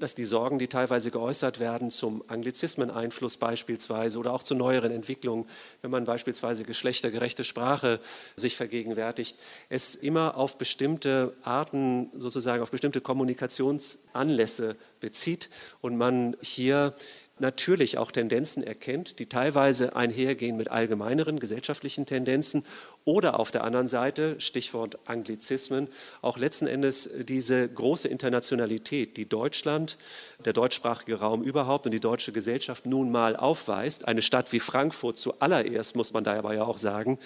[0.00, 5.46] dass die Sorgen, die teilweise geäußert werden zum Anglizismeneinfluss beispielsweise oder auch zu neueren Entwicklungen,
[5.82, 8.00] wenn man beispielsweise geschlechtergerechte Sprache
[8.36, 9.36] sich vergegenwärtigt,
[9.68, 16.94] es immer auf bestimmte Arten, sozusagen auf bestimmte Kommunikationsanlässe bezieht und man hier
[17.38, 22.64] natürlich auch Tendenzen erkennt, die teilweise einhergehen mit allgemeineren gesellschaftlichen Tendenzen
[23.04, 25.88] oder auf der anderen Seite, Stichwort Anglizismen,
[26.22, 29.98] auch letzten Endes diese große Internationalität, die Deutschland,
[30.44, 34.06] der deutschsprachige Raum überhaupt und die deutsche Gesellschaft nun mal aufweist.
[34.06, 37.18] Eine Stadt wie Frankfurt zuallererst, muss man dabei ja auch sagen.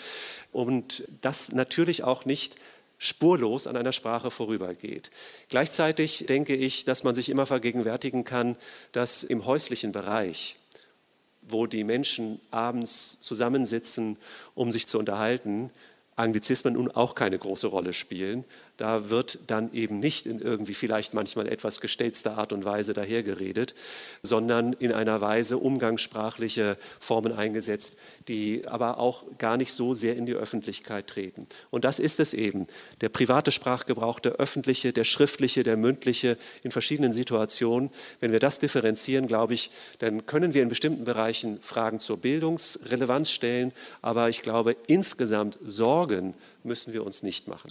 [0.52, 2.56] Und das natürlich auch nicht
[2.98, 5.10] spurlos an einer Sprache vorübergeht.
[5.48, 8.56] Gleichzeitig denke ich, dass man sich immer vergegenwärtigen kann,
[8.92, 10.56] dass im häuslichen Bereich,
[11.42, 14.16] wo die Menschen abends zusammensitzen,
[14.54, 15.70] um sich zu unterhalten,
[16.16, 18.44] Anglizismen nun auch keine große Rolle spielen.
[18.78, 23.74] Da wird dann eben nicht in irgendwie vielleicht manchmal etwas gestelzter Art und Weise dahergeredet,
[24.22, 30.26] sondern in einer Weise umgangssprachliche Formen eingesetzt, die aber auch gar nicht so sehr in
[30.26, 31.46] die Öffentlichkeit treten.
[31.70, 32.66] Und das ist es eben.
[33.00, 37.90] Der private Sprachgebrauch, der öffentliche, der schriftliche, der mündliche in verschiedenen Situationen.
[38.20, 43.30] Wenn wir das differenzieren, glaube ich, dann können wir in bestimmten Bereichen Fragen zur Bildungsrelevanz
[43.30, 43.72] stellen.
[44.02, 47.70] Aber ich glaube, insgesamt Sorge Sorgen müssen wir uns nicht machen.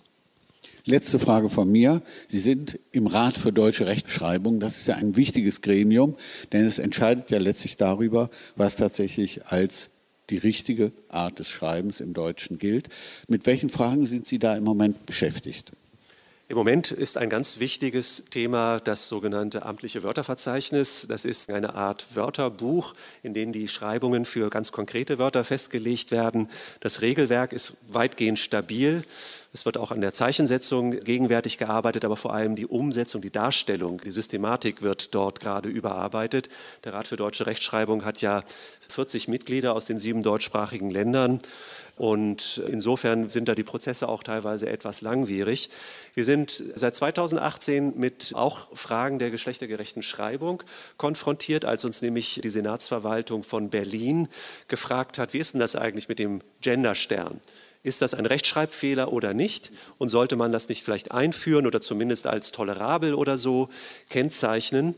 [0.89, 2.01] Letzte Frage von mir.
[2.27, 4.61] Sie sind im Rat für deutsche Rechtschreibung.
[4.61, 6.15] Das ist ja ein wichtiges Gremium,
[6.53, 9.89] denn es entscheidet ja letztlich darüber, was tatsächlich als
[10.29, 12.87] die richtige Art des Schreibens im Deutschen gilt.
[13.27, 15.73] Mit welchen Fragen sind Sie da im Moment beschäftigt?
[16.49, 21.05] Im Moment ist ein ganz wichtiges Thema das sogenannte amtliche Wörterverzeichnis.
[21.09, 26.47] Das ist eine Art Wörterbuch, in dem die Schreibungen für ganz konkrete Wörter festgelegt werden.
[26.79, 29.03] Das Regelwerk ist weitgehend stabil.
[29.57, 33.99] Es wird auch an der Zeichensetzung gegenwärtig gearbeitet, aber vor allem die Umsetzung, die Darstellung,
[33.99, 36.49] die Systematik wird dort gerade überarbeitet.
[36.83, 38.43] Der Rat für deutsche Rechtschreibung hat ja
[38.89, 41.39] 40 Mitglieder aus den sieben deutschsprachigen Ländern.
[41.95, 45.71] Und insofern sind da die Prozesse auch teilweise etwas langwierig.
[46.13, 50.61] Wir sind seit 2018 mit auch Fragen der geschlechtergerechten Schreibung
[50.97, 54.27] konfrontiert, als uns nämlich die Senatsverwaltung von Berlin
[54.67, 57.41] gefragt hat, wie ist denn das eigentlich mit dem Genderstern?
[57.83, 59.71] Ist das ein Rechtschreibfehler oder nicht?
[59.97, 63.69] Und sollte man das nicht vielleicht einführen oder zumindest als tolerabel oder so
[64.09, 64.95] kennzeichnen?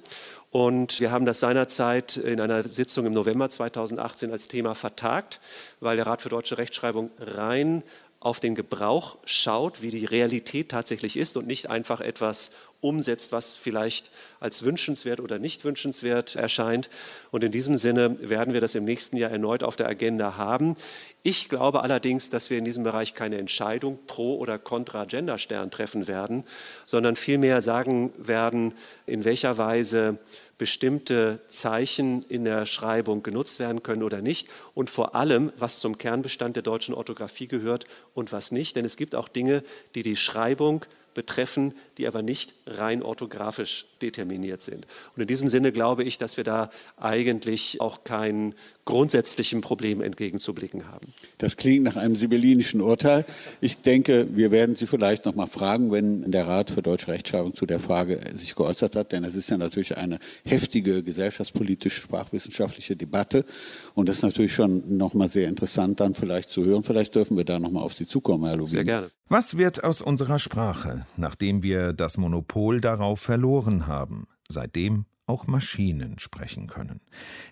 [0.52, 5.40] Und wir haben das seinerzeit in einer Sitzung im November 2018 als Thema vertagt,
[5.80, 7.84] weil der Rat für deutsche Rechtschreibung rein
[8.20, 12.52] auf den Gebrauch schaut, wie die Realität tatsächlich ist und nicht einfach etwas
[12.82, 16.90] umsetzt, was vielleicht als wünschenswert oder nicht wünschenswert erscheint.
[17.32, 20.76] Und in diesem Sinne werden wir das im nächsten Jahr erneut auf der Agenda haben.
[21.22, 26.08] Ich glaube allerdings, dass wir in diesem Bereich keine Entscheidung pro oder contra Genderstern treffen
[26.08, 26.46] werden,
[26.86, 28.74] sondern vielmehr sagen werden,
[29.06, 30.18] in welcher Weise
[30.58, 35.98] bestimmte Zeichen in der Schreibung genutzt werden können oder nicht und vor allem, was zum
[35.98, 38.76] Kernbestand der deutschen Orthographie gehört und was nicht.
[38.76, 39.64] Denn es gibt auch Dinge,
[39.96, 44.88] die die Schreibung betreffen, die aber nicht rein orthografisch determiniert sind.
[45.16, 48.56] Und in diesem Sinne glaube ich, dass wir da eigentlich auch kein
[48.86, 51.14] grundsätzlichen Problem entgegenzublicken haben.
[51.38, 53.26] Das klingt nach einem sibyllinischen Urteil.
[53.62, 57.54] Ich denke, wir werden Sie vielleicht noch mal fragen, wenn der Rat für deutsche Rechtschreibung
[57.54, 62.96] zu der Frage sich geäußert hat, denn es ist ja natürlich eine heftige gesellschaftspolitische, sprachwissenschaftliche
[62.96, 63.46] Debatte
[63.94, 66.84] und das ist natürlich schon noch mal sehr interessant dann vielleicht zu hören.
[66.84, 68.72] Vielleicht dürfen wir da noch mal auf Sie zukommen, Herr Lubin.
[68.72, 69.12] Sehr gerne.
[69.32, 76.18] Was wird aus unserer Sprache, nachdem wir das Monopol darauf verloren haben, seitdem auch Maschinen
[76.18, 77.00] sprechen können?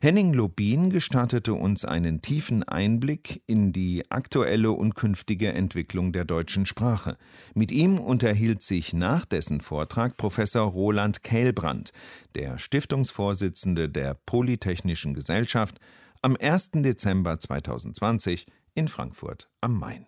[0.02, 6.66] Henning Lobin gestattete uns einen tiefen Einblick in die aktuelle und künftige Entwicklung der deutschen
[6.66, 7.16] Sprache.
[7.54, 11.92] Mit ihm unterhielt sich nach dessen Vortrag Professor Roland Kählbrand,
[12.34, 15.78] der Stiftungsvorsitzende der Polytechnischen Gesellschaft,
[16.24, 16.72] am 1.
[16.78, 20.08] Dezember 2020 in Frankfurt am Main.